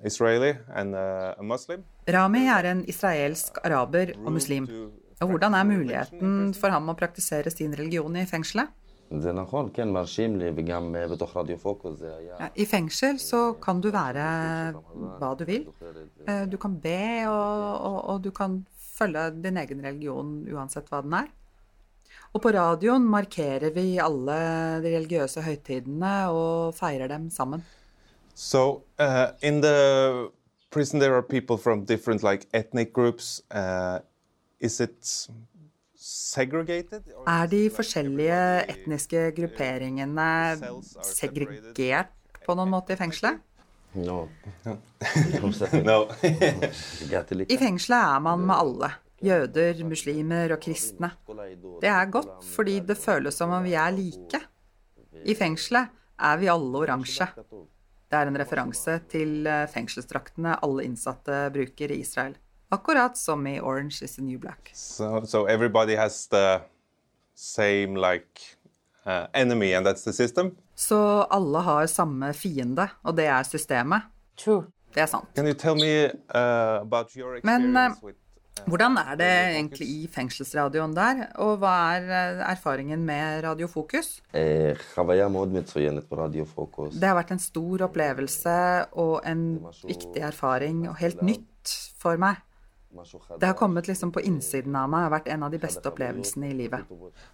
Israeli 0.04 0.56
and 0.74 0.96
a 0.96 1.36
Muslim. 1.42 1.84
Rami 2.08 2.46
er 2.48 2.72
en 2.72 2.84
israelsk 2.90 3.58
araber 3.66 4.14
og 4.24 4.32
muslim. 4.38 4.68
Og 5.18 5.32
hvordan 5.32 5.56
er 5.58 5.66
muligheten 5.66 6.54
for 6.58 6.70
ham 6.74 6.92
å 6.92 6.98
praktisere 6.98 7.50
sin 7.54 7.74
religion 7.78 8.16
i 8.20 8.26
fengselet? 8.30 8.70
Ja, 12.28 12.50
I 12.54 12.66
fengsel 12.68 13.20
så 13.24 13.42
kan 13.64 13.80
du 13.82 13.88
være 13.94 14.26
hva 15.22 15.32
du 15.40 15.46
vil. 15.48 15.70
Eh, 16.28 16.44
du 16.52 16.58
kan 16.60 16.76
be, 16.84 17.24
og, 17.30 17.72
og, 17.88 18.00
og 18.12 18.22
du 18.26 18.32
kan 18.36 18.60
følge 18.98 19.30
din 19.46 19.58
egen 19.64 19.84
religion 19.86 20.34
uansett 20.52 20.92
hva 20.92 21.02
den 21.06 21.16
er. 21.22 21.32
Og 22.36 22.44
på 22.44 22.52
radioen 22.54 23.08
markerer 23.08 23.72
vi 23.74 23.96
alle 24.04 24.38
de 24.84 24.92
religiøse 24.92 25.42
høytidene 25.46 26.14
og 26.36 26.76
feirer 26.78 27.08
dem 27.10 27.30
sammen. 27.34 27.64
So, 28.36 28.84
uh, 29.00 29.32
in 29.42 29.62
the 29.62 30.30
prison 30.70 31.00
there 31.00 31.16
are 31.16 31.24
people 31.24 31.58
from 31.58 31.86
different 31.86 32.24
like 32.24 32.46
ethnic 32.54 32.94
groups. 32.94 33.42
Uh, 33.50 34.00
er 37.28 37.50
de 37.52 37.60
forskjellige 37.74 38.40
etniske 38.74 39.24
grupperingene 39.38 40.30
segregert 41.06 42.14
på 42.46 42.56
noen 42.58 42.72
måte 42.72 42.96
i 42.96 43.00
fengselet? 43.00 43.42
No. 43.98 44.28
no. 44.66 46.00
I 47.54 47.58
fengselet 47.58 47.98
er 47.98 48.20
man 48.24 48.46
med 48.46 48.56
alle. 48.56 48.92
Jøder, 49.24 49.80
muslimer 49.90 50.54
og 50.54 50.62
kristne. 50.62 51.10
Det 51.82 51.90
er 51.90 52.12
godt, 52.14 52.46
fordi 52.46 52.80
det 52.86 52.98
føles 53.02 53.38
som 53.38 53.56
om 53.58 53.66
vi 53.66 53.74
er 53.74 53.96
like. 53.96 54.42
I 55.26 55.34
fengselet 55.38 55.90
er 56.18 56.38
vi 56.38 56.52
alle 56.54 56.84
oransje. 56.84 57.26
Det 58.08 58.16
er 58.16 58.30
en 58.30 58.40
referanse 58.40 59.00
til 59.12 59.48
eh, 59.50 59.66
fengselsdraktene 59.68 60.54
alle 60.64 60.86
innsatte 60.88 61.48
bruker 61.52 61.92
i 61.92 62.00
Israel. 62.06 62.38
Akkurat 62.70 63.18
som 63.18 63.48
i 63.48 63.60
Orange 63.60 64.04
is 64.04 64.16
the 64.16 64.22
New 64.22 64.40
Black. 64.40 64.72
So, 64.74 65.26
so 65.26 65.46
everybody 65.46 65.96
has 65.96 66.28
the 66.28 66.62
same 67.36 67.96
like 67.96 68.42
uh, 69.06 69.28
enemy, 69.34 69.74
and 69.74 69.86
that's 69.86 70.04
the 70.04 70.14
system? 70.14 70.56
Så 70.76 71.24
alle 71.30 71.58
har 71.58 71.88
samme 71.88 72.34
fiende, 72.34 72.90
og 73.04 73.18
det 73.18 73.26
er 73.26 73.44
systemet? 73.44 74.02
True. 74.38 74.64
Det 74.94 75.02
er 75.02 75.06
sant. 75.06 75.26
Can 75.36 75.48
you 75.48 75.54
tell 75.54 75.76
me 75.76 76.06
uh, 76.36 76.82
about 76.82 77.16
your 77.16 77.36
experience 77.36 77.44
Men 77.44 77.78
uh, 77.78 78.04
with 78.04 78.18
hvordan 78.66 78.98
er 78.98 79.16
det 79.20 79.30
egentlig 79.30 79.88
i 79.88 80.08
fengselsradioen 80.12 80.96
der, 80.96 81.20
og 81.44 81.60
hva 81.62 81.74
er 81.98 82.42
erfaringen 82.48 83.04
med 83.06 83.44
Radio 83.46 83.68
Fokus? 83.70 84.22
Det 84.34 84.42
har 87.06 87.16
vært 87.20 87.36
en 87.36 87.44
stor 87.44 87.86
opplevelse 87.88 88.58
og 88.98 89.22
en 89.30 89.44
viktig 89.84 90.22
erfaring, 90.32 90.90
og 90.90 90.98
helt 91.04 91.22
nytt 91.22 91.76
for 92.02 92.18
meg. 92.22 92.42
Det 93.40 93.46
har 93.46 93.54
kommet 93.54 93.88
liksom 93.88 94.12
på 94.12 94.22
innsiden 94.22 94.76
av 94.76 94.90
meg 94.90 95.08
og 95.08 95.16
vært 95.18 95.32
en 95.34 95.44
av 95.48 95.54
de 95.54 95.60
beste 95.62 95.90
opplevelsene 95.90 96.52
i 96.52 96.58
livet. 96.58 96.94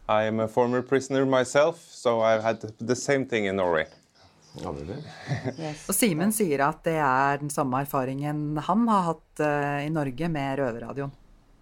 I 0.09 0.29
a 0.29 0.47
former 0.47 0.81
prisoner 0.81 1.25
myself, 1.25 1.77
so 1.77 2.21
I've 2.21 2.41
had 2.41 2.65
the 2.79 2.95
same 2.95 3.25
thing 3.25 3.47
in 3.47 3.55
Norway. 3.55 3.85
yes. 5.57 5.87
Og 5.89 5.95
Simen 5.97 6.33
sier 6.35 6.61
at 6.61 6.83
det 6.85 6.99
er 7.01 7.39
den 7.41 7.49
samme 7.49 7.79
erfaringen 7.81 8.59
han 8.61 8.87
har 8.89 9.07
hatt 9.07 9.41
uh, 9.41 9.79
i 9.81 9.89
Norge 9.89 10.29
med 10.29 10.59
Røverradioen. 10.59 11.13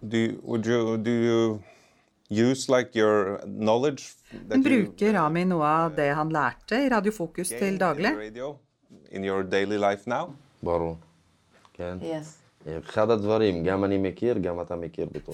Do, 0.02 0.18
you, 0.18 0.96
do 0.98 1.10
you 1.10 1.62
use 2.28 2.68
like 2.68 2.98
your 2.98 3.38
knowledge 3.46 4.16
Men 4.48 4.64
Bruker 4.64 5.12
Rami 5.14 5.44
noe 5.46 5.62
av 5.86 5.96
det 5.96 6.10
han 6.16 6.32
lærte 6.34 6.80
i 6.82 6.90
Radiofokus 6.90 7.54
til 7.54 7.78
daglig? 7.80 8.12
In 9.12 9.24
your 9.24 9.42
daily 9.42 9.78
life 9.78 10.10
now? 10.10 10.34
כן. 11.76 12.00
Yes. 12.02 12.41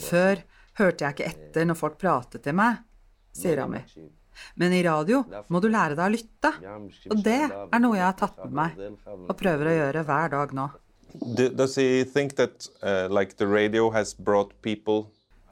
Før 0.01 0.41
hørte 0.79 1.05
jeg 1.05 1.17
ikke 1.17 1.27
etter 1.29 1.69
når 1.69 1.77
folk 1.79 1.99
pratet 2.01 2.43
til 2.45 2.57
meg, 2.57 2.81
sier 3.37 3.61
Ami. 3.65 3.83
Men 4.55 4.73
i 4.73 4.83
radio 4.87 5.25
må 5.51 5.61
du 5.61 5.69
lære 5.69 5.97
deg 5.99 6.05
å 6.07 6.15
lytte, 6.15 6.53
og 7.11 7.23
det 7.27 7.41
er 7.51 7.81
noe 7.83 7.99
jeg 7.99 8.07
har 8.07 8.19
tatt 8.21 8.39
med 8.45 8.55
meg 8.55 8.71
og 9.27 9.35
prøver 9.41 9.71
å 9.73 9.77
gjøre 9.79 10.05
hver 10.09 10.35
dag 10.37 10.55
nå. 10.55 10.69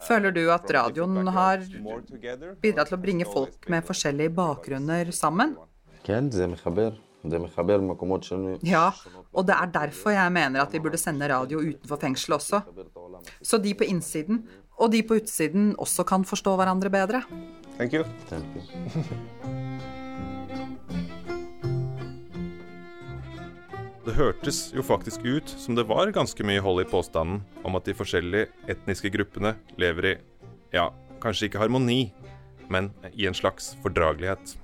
Føler 0.06 0.30
du 0.36 0.42
at 0.52 0.70
radioen 0.76 1.26
har 1.32 1.64
bidratt 2.62 2.92
til 2.92 2.98
å 2.98 3.02
bringe 3.02 3.26
folk 3.26 3.68
med 3.72 3.84
forskjellige 3.88 4.34
bakgrunner 4.36 5.10
sammen? 5.16 5.56
Ja, 8.66 8.90
og 9.32 9.48
det 9.48 9.56
er 9.56 9.72
derfor 9.74 10.14
jeg 10.14 10.32
mener 10.32 10.64
at 10.64 10.72
vi 10.72 10.82
burde 10.82 11.00
sende 11.00 11.28
radio 11.32 11.62
utenfor 11.64 12.00
fengselet 12.00 12.38
også. 12.40 12.62
Så 13.42 13.58
de 13.62 13.74
på 13.74 13.88
innsiden 13.88 14.44
og 14.76 14.92
de 14.92 15.02
på 15.06 15.16
utsiden 15.20 15.72
også 15.80 16.04
kan 16.08 16.24
forstå 16.28 16.56
hverandre 16.60 16.92
bedre. 16.92 17.22
Thank 17.78 17.96
you. 17.96 18.04
Thank 18.28 18.44
you. 18.56 19.02
Det 24.06 24.14
hørtes 24.14 24.68
jo 24.70 24.84
faktisk 24.86 25.24
ut 25.26 25.50
som 25.50 25.74
det 25.74 25.82
var 25.90 26.12
ganske 26.14 26.44
mye 26.46 26.62
hold 26.62 26.84
i 26.84 26.86
påstanden 26.86 27.40
om 27.66 27.74
at 27.74 27.88
de 27.88 27.94
forskjellige 27.98 28.46
etniske 28.70 29.10
gruppene 29.10 29.56
lever 29.82 30.06
i 30.06 30.12
ja, 30.76 30.84
kanskje 31.18 31.48
ikke 31.48 31.58
harmoni, 31.58 32.12
men 32.70 32.92
i 33.10 33.26
en 33.26 33.34
slags 33.34 33.72
fordragelighet. 33.82 34.54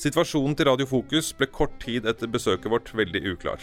Situasjonen 0.00 0.54
til 0.56 0.64
Radio 0.64 0.86
Fokus 0.88 1.26
ble 1.36 1.44
kort 1.52 1.74
tid 1.82 2.06
etter 2.08 2.30
besøket 2.32 2.72
vårt 2.72 2.88
veldig 2.96 3.20
uklar. 3.34 3.60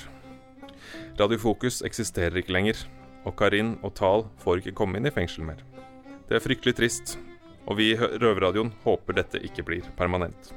Radio 1.17 1.39
Fokus 1.41 1.79
eksisterer 1.87 2.37
ikke 2.37 2.53
lenger, 2.53 2.83
og 3.25 3.33
Karin 3.39 3.71
og 3.81 3.95
Tal 3.97 4.27
får 4.43 4.61
ikke 4.61 4.75
komme 4.77 4.99
inn 4.99 5.09
i 5.09 5.13
fengsel 5.15 5.47
mer. 5.47 5.63
Det 6.29 6.37
er 6.37 6.43
fryktelig 6.43 6.75
trist, 6.77 7.15
og 7.65 7.79
vi 7.79 7.87
i 7.95 7.97
Røverradioen 7.97 8.69
håper 8.83 9.17
dette 9.17 9.41
ikke 9.49 9.65
blir 9.65 9.89
permanent. 9.97 10.51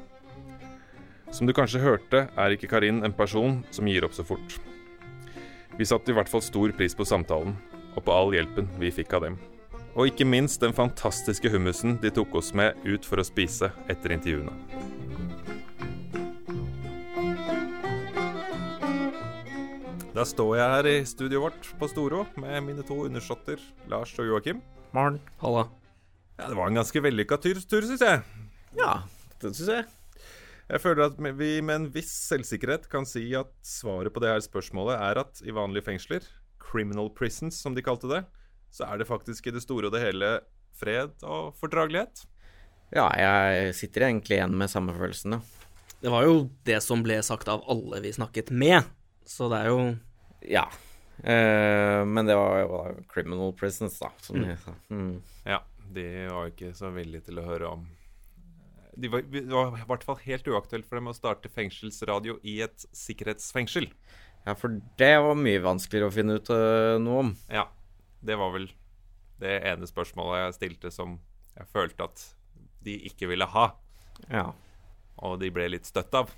Som 1.33 1.49
du 1.49 1.55
kanskje 1.57 1.81
hørte, 1.81 2.27
er 2.29 2.53
ikke 2.53 2.69
Karin 2.75 3.01
en 3.07 3.17
person 3.17 3.63
som 3.73 3.89
gir 3.89 4.05
opp 4.05 4.19
så 4.19 4.27
fort. 4.29 4.59
Vi 5.79 5.89
satte 5.89 6.13
i 6.13 6.19
hvert 6.19 6.29
fall 6.29 6.45
stor 6.45 6.77
pris 6.77 6.93
på 6.99 7.09
samtalen, 7.09 7.57
og 7.97 8.05
på 8.05 8.13
all 8.13 8.37
hjelpen 8.37 8.69
vi 8.83 8.93
fikk 9.01 9.17
av 9.17 9.31
dem. 9.31 9.41
Og 9.97 10.13
ikke 10.13 10.29
minst 10.29 10.61
den 10.61 10.77
fantastiske 10.77 11.49
hummusen 11.49 11.97
de 12.05 12.13
tok 12.13 12.37
oss 12.37 12.53
med 12.53 12.77
ut 12.85 13.09
for 13.09 13.17
å 13.17 13.29
spise 13.33 13.73
etter 13.89 14.19
intervjuene. 14.21 14.80
Da 20.21 20.27
står 20.29 20.51
jeg 20.59 20.69
her 20.69 20.87
i 20.91 20.97
studioet 21.09 21.41
vårt 21.47 21.69
på 21.81 21.87
Storo 21.89 22.27
med 22.43 22.59
mine 22.67 22.83
to 22.85 22.93
undersåtter, 23.07 23.57
Lars 23.89 24.11
og 24.21 24.27
Joakim. 24.29 24.59
Morgen. 24.93 25.15
Halla. 25.41 25.63
Ja, 26.37 26.51
det 26.51 26.59
var 26.59 26.69
en 26.69 26.77
ganske 26.77 27.01
vellykka 27.07 27.39
tur, 27.41 27.57
tur 27.65 27.87
syns 27.89 28.03
jeg. 28.05 28.19
Ja, 28.77 28.91
det 29.41 29.55
syns 29.57 29.71
jeg. 29.73 29.87
Jeg 30.75 30.83
føler 30.85 31.07
at 31.07 31.17
vi 31.17 31.49
med 31.65 31.73
en 31.73 31.87
viss 31.95 32.11
selvsikkerhet 32.27 32.85
kan 32.93 33.09
si 33.09 33.23
at 33.39 33.49
svaret 33.65 34.13
på 34.13 34.21
det 34.21 34.35
her 34.35 34.43
spørsmålet 34.45 34.99
er 34.99 35.23
at 35.23 35.41
i 35.41 35.55
vanlige 35.57 35.87
fengsler, 35.87 36.29
criminal 36.61 37.09
prisons 37.17 37.63
som 37.65 37.73
de 37.73 37.87
kalte 37.87 38.13
det, 38.13 38.21
så 38.69 38.91
er 38.91 39.01
det 39.01 39.09
faktisk 39.09 39.49
i 39.49 39.57
det 39.57 39.65
store 39.65 39.89
og 39.89 39.97
det 39.97 40.05
hele 40.05 40.35
fred 40.77 41.17
og 41.25 41.57
fordragelighet. 41.63 42.27
Ja, 42.93 43.09
jeg 43.17 43.73
sitter 43.81 44.11
egentlig 44.11 44.37
igjen 44.37 44.53
med 44.53 44.69
samme 44.69 44.93
følelsen, 45.01 45.39
ja. 45.39 45.73
Det 46.05 46.13
var 46.13 46.29
jo 46.29 46.45
det 46.69 46.83
som 46.85 47.09
ble 47.09 47.23
sagt 47.25 47.49
av 47.49 47.65
alle 47.73 48.05
vi 48.05 48.13
snakket 48.21 48.53
med, 48.53 48.85
så 49.25 49.49
det 49.49 49.65
er 49.65 49.73
jo 49.73 49.83
Ja. 50.49 50.67
Uh, 51.21 52.01
men 52.09 52.25
det 52.29 52.37
var 52.39 52.63
jo 52.63 52.69
da 52.73 53.07
criminal 53.13 53.53
prisons, 53.57 53.99
da, 54.01 54.09
som 54.25 54.41
de 54.41 54.57
sa. 54.63 54.75
Mm. 54.89 55.19
Ja, 55.45 55.61
de 55.93 56.07
var 56.31 56.53
ikke 56.53 56.73
så 56.77 56.93
villige 56.95 57.29
til 57.29 57.43
å 57.43 57.49
høre 57.49 57.75
om 57.77 57.89
de 59.01 59.09
var, 59.09 59.23
Det 59.23 59.45
var 59.49 59.77
i 59.79 59.87
hvert 59.89 60.05
fall 60.05 60.19
helt 60.25 60.49
uaktuelt 60.51 60.89
for 60.89 60.99
dem 60.99 61.11
å 61.11 61.17
starte 61.17 61.51
fengselsradio 61.53 62.39
i 62.47 62.59
et 62.65 62.85
sikkerhetsfengsel. 62.97 63.87
Ja, 64.47 64.57
for 64.57 64.81
det 65.01 65.15
var 65.23 65.39
mye 65.39 65.63
vanskeligere 65.63 66.11
å 66.11 66.15
finne 66.15 66.39
ut 66.41 66.51
uh, 66.53 66.97
noe 67.01 67.25
om. 67.25 67.33
Ja, 67.53 67.69
det 68.25 68.37
var 68.41 68.53
vel 68.57 68.71
det 69.41 69.61
ene 69.71 69.89
spørsmålet 69.89 70.43
jeg 70.43 70.57
stilte 70.59 70.93
som 70.93 71.17
jeg 71.57 71.69
følte 71.73 72.09
at 72.09 72.25
de 72.85 72.97
ikke 73.09 73.29
ville 73.31 73.49
ha. 73.53 73.71
Ja. 74.29 74.51
Og 75.25 75.39
de 75.41 75.51
ble 75.53 75.69
litt 75.73 75.89
støtt 75.89 76.15
av. 76.17 76.33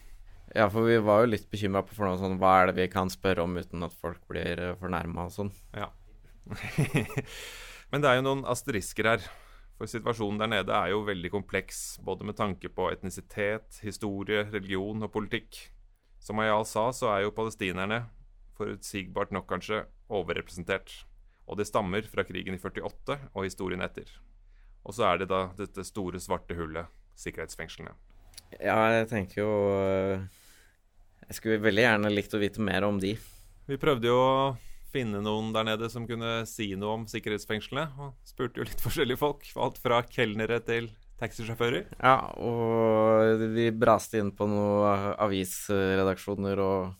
Ja, 0.54 0.68
for 0.68 0.84
vi 0.84 0.98
var 1.00 1.22
jo 1.22 1.32
litt 1.32 1.48
bekymra 1.50 1.80
på 1.86 1.96
noe 2.04 2.18
sånn 2.20 2.36
Hva 2.40 2.52
er 2.60 2.70
det 2.70 2.76
vi 2.76 2.88
kan 2.92 3.08
spørre 3.12 3.44
om 3.46 3.54
uten 3.56 3.86
at 3.86 3.94
folk 3.96 4.20
blir 4.28 4.60
uh, 4.60 4.74
fornærma 4.80 5.28
og 5.28 5.32
sånn. 5.32 5.52
Ja. 5.72 5.88
Men 7.92 8.04
det 8.04 8.10
er 8.10 8.18
jo 8.18 8.26
noen 8.26 8.44
asterisker 8.48 9.08
her. 9.08 9.24
For 9.78 9.90
situasjonen 9.90 10.38
der 10.42 10.50
nede 10.52 10.74
er 10.76 10.92
jo 10.92 11.00
veldig 11.06 11.30
kompleks, 11.32 11.96
både 12.04 12.26
med 12.28 12.36
tanke 12.38 12.68
på 12.70 12.90
etnisitet, 12.92 13.80
historie, 13.82 14.44
religion 14.52 15.02
og 15.02 15.10
politikk. 15.14 15.58
Som 16.22 16.38
Ayal 16.38 16.66
sa, 16.68 16.90
så 16.94 17.08
er 17.10 17.24
jo 17.24 17.34
palestinerne, 17.34 18.04
forutsigbart 18.58 19.32
nok 19.34 19.48
kanskje, 19.50 19.82
overrepresentert. 20.12 20.92
Og 21.48 21.58
det 21.58 21.66
stammer 21.66 22.06
fra 22.06 22.22
krigen 22.28 22.54
i 22.54 22.60
48 22.62 23.16
og 23.32 23.48
historien 23.48 23.82
etter. 23.82 24.06
Og 24.86 24.94
så 24.94 25.08
er 25.08 25.22
det 25.22 25.32
da 25.32 25.48
dette 25.58 25.84
store, 25.88 26.20
svarte 26.22 26.54
hullet, 26.58 26.92
sikkerhetsfengslene. 27.18 27.96
Ja, 28.60 28.76
jeg 29.00 29.08
tenker 29.10 29.42
jo 29.42 29.50
eh, 29.80 30.24
Jeg 31.28 31.38
skulle 31.38 31.62
veldig 31.62 31.86
gjerne 31.86 32.12
likt 32.12 32.34
å 32.34 32.40
vite 32.42 32.64
mer 32.64 32.86
om 32.86 32.98
de. 33.02 33.14
Vi 33.68 33.78
prøvde 33.80 34.10
jo 34.10 34.18
å 34.18 34.36
finne 34.92 35.22
noen 35.24 35.52
der 35.54 35.66
nede 35.70 35.88
som 35.92 36.06
kunne 36.08 36.42
si 36.48 36.72
noe 36.76 36.98
om 36.98 37.06
sikkerhetsfengslene, 37.08 37.86
og 37.96 38.16
spurte 38.28 38.60
jo 38.60 38.66
litt 38.68 38.82
forskjellige 38.82 39.20
folk. 39.20 39.46
Alt 39.56 39.78
fra 39.82 40.02
kelnere 40.08 40.60
til 40.66 40.90
taxisjåfører. 41.22 41.86
Ja, 42.02 42.16
og 42.42 43.46
vi 43.54 43.70
braste 43.74 44.20
inn 44.20 44.32
på 44.36 44.48
noen 44.50 45.14
avisredaksjoner 45.22 46.62
og 46.64 46.90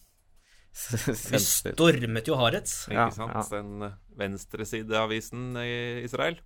Vi 0.73 1.39
stormet 1.43 2.31
jo 2.31 2.39
Haaretz. 2.41 2.87
Ikke 2.89 3.11
sant? 3.13 3.51
Den 3.53 3.85
eh, 3.85 3.97
venstresideavisen 4.17 5.51
i 5.61 5.75
Israel. 6.07 6.39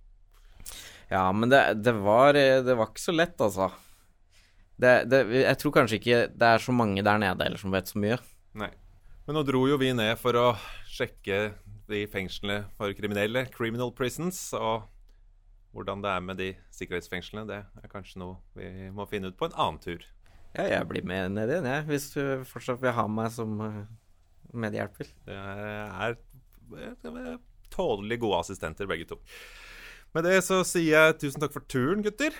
Ja, 1.07 1.29
men 1.31 1.47
det, 1.53 1.61
det, 1.79 1.93
var, 2.03 2.35
det 2.35 2.75
var 2.75 2.89
ikke 2.91 3.05
så 3.05 3.15
lett, 3.15 3.39
altså. 3.39 3.69
Det, 4.77 4.91
det, 5.09 5.21
jeg 5.41 5.57
tror 5.61 5.73
kanskje 5.73 5.97
ikke 5.97 6.19
det 6.29 6.49
er 6.53 6.61
så 6.61 6.73
mange 6.75 7.01
der 7.05 7.21
nede 7.21 7.45
eller 7.45 7.61
som 7.61 7.73
vet 7.73 7.89
så 7.89 8.01
mye. 8.01 8.19
Nei. 8.57 8.69
Men 9.27 9.35
nå 9.35 9.43
dro 9.43 9.63
jo 9.67 9.79
vi 9.81 9.89
ned 9.97 10.13
for 10.21 10.37
å 10.39 10.51
sjekke 10.87 11.39
de 11.89 12.03
fengslene 12.11 12.67
for 12.77 12.93
kriminelle, 12.95 13.45
criminal 13.51 13.91
prisons, 13.95 14.39
og 14.55 14.85
hvordan 15.75 16.03
det 16.03 16.11
er 16.13 16.23
med 16.23 16.39
de 16.39 16.49
sikkerhetsfengslene. 16.75 17.47
Det 17.49 17.59
er 17.59 17.91
kanskje 17.91 18.21
noe 18.21 18.37
vi 18.57 18.91
må 18.93 19.07
finne 19.09 19.31
ut 19.31 19.39
på 19.39 19.49
en 19.49 19.57
annen 19.57 19.81
tur. 19.83 20.05
Ja, 20.55 20.65
jeg 20.69 20.87
blir 20.89 21.05
med 21.05 21.35
ned 21.35 21.51
igjen, 21.51 21.67
jeg, 21.69 21.85
hvis 21.89 22.09
du 22.15 22.21
fortsatt 22.47 22.81
vil 22.81 22.95
ha 22.95 23.05
meg 23.11 23.33
som 23.35 23.59
eh, 23.61 23.81
medhjelper. 24.57 25.09
Det 25.27 25.35
er, 25.37 26.15
er 26.79 27.39
tålelig 27.73 28.21
gode 28.23 28.43
assistenter, 28.45 28.87
begge 28.89 29.09
to. 29.11 29.19
Med 30.15 30.25
det 30.25 30.39
så 30.47 30.63
sier 30.65 30.93
jeg 30.95 31.17
tusen 31.21 31.43
takk 31.43 31.53
for 31.53 31.67
turen, 31.69 32.05
gutter. 32.05 32.35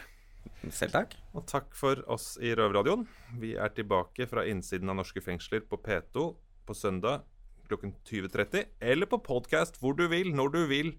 Selv 0.74 0.94
takk. 0.96 1.16
Og 1.38 1.46
takk 1.48 1.72
for 1.78 2.02
oss 2.12 2.36
i 2.44 2.52
Røverradioen. 2.58 3.06
Vi 3.40 3.54
er 3.56 3.72
tilbake 3.78 4.28
fra 4.30 4.44
innsiden 4.50 4.90
av 4.92 5.00
norske 5.00 5.22
fengsler 5.24 5.64
på 5.70 5.80
P2 5.80 6.28
på 6.68 6.76
søndag 6.76 7.24
klokken 7.68 7.94
20.30, 8.08 8.64
eller 8.80 9.10
på 9.12 9.20
podkast 9.24 9.80
hvor 9.82 9.96
du 9.98 10.08
vil, 10.12 10.32
når 10.36 10.54
du 10.54 10.62
vil, 10.70 10.94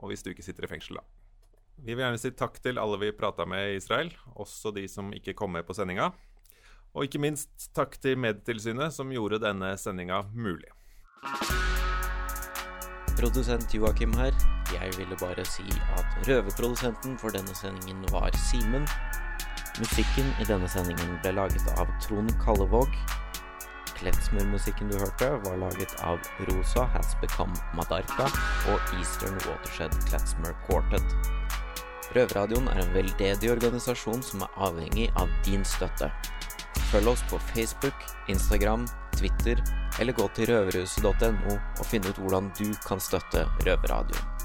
og 0.00 0.10
hvis 0.10 0.24
du 0.24 0.32
ikke 0.32 0.44
sitter 0.46 0.66
i 0.66 0.70
fengsel, 0.70 1.00
da. 1.00 1.04
Vi 1.76 1.92
vil 1.92 2.06
gjerne 2.06 2.20
si 2.20 2.32
takk 2.32 2.56
til 2.64 2.80
alle 2.80 2.96
vi 3.02 3.12
prata 3.12 3.44
med 3.48 3.74
i 3.74 3.76
Israel, 3.76 4.12
også 4.32 4.72
de 4.72 4.86
som 4.88 5.12
ikke 5.12 5.36
kom 5.36 5.52
med 5.52 5.66
på 5.68 5.76
sendinga. 5.76 6.10
Og 6.96 7.04
ikke 7.04 7.20
minst 7.20 7.68
takk 7.76 7.98
til 8.00 8.16
Medtilsynet, 8.16 8.94
som 8.96 9.12
gjorde 9.12 9.42
denne 9.44 9.74
sendinga 9.76 10.22
mulig. 10.32 10.72
Produsent 13.16 13.76
Joakim 13.76 14.16
her. 14.16 14.55
Jeg 14.74 14.90
ville 14.98 15.16
bare 15.20 15.44
si 15.46 15.66
at 15.96 16.16
røverprodusenten 16.28 17.18
for 17.18 17.34
denne 17.34 17.54
sendingen 17.54 18.02
var 18.12 18.34
Simen. 18.48 18.86
Musikken 19.78 20.32
i 20.40 20.46
denne 20.48 20.68
sendingen 20.68 21.18
ble 21.22 21.34
laget 21.36 21.66
av 21.78 21.90
Trond 22.02 22.32
Kallevåg. 22.42 22.90
Kletsmurmusikken 23.96 24.90
du 24.90 24.98
hørte, 24.98 25.28
var 25.44 25.56
laget 25.60 25.94
av 26.04 26.18
Rosa 26.48 26.84
Has 26.92 27.14
Become 27.22 27.54
Madarka 27.78 28.26
og 28.72 28.94
Eastern 28.98 29.38
Watershed 29.46 29.94
Kletsmur 30.08 30.52
Quartet. 30.66 31.16
Røverradioen 32.16 32.68
er 32.72 32.82
en 32.82 32.94
veldedig 32.94 33.50
organisasjon 33.52 34.22
som 34.24 34.44
er 34.46 34.60
avhengig 34.68 35.08
av 35.20 35.32
din 35.46 35.64
støtte. 35.64 36.10
Følg 36.90 37.14
oss 37.14 37.24
på 37.30 37.40
Facebook, 37.52 38.06
Instagram, 38.32 38.86
Twitter, 39.16 39.60
eller 40.00 40.16
gå 40.16 40.28
til 40.36 40.52
røverhuset.no 40.52 41.56
og 41.56 41.84
finne 41.88 42.12
ut 42.12 42.20
hvordan 42.20 42.52
du 42.58 42.70
kan 42.86 43.02
støtte 43.02 43.46
Røverradioen. 43.64 44.35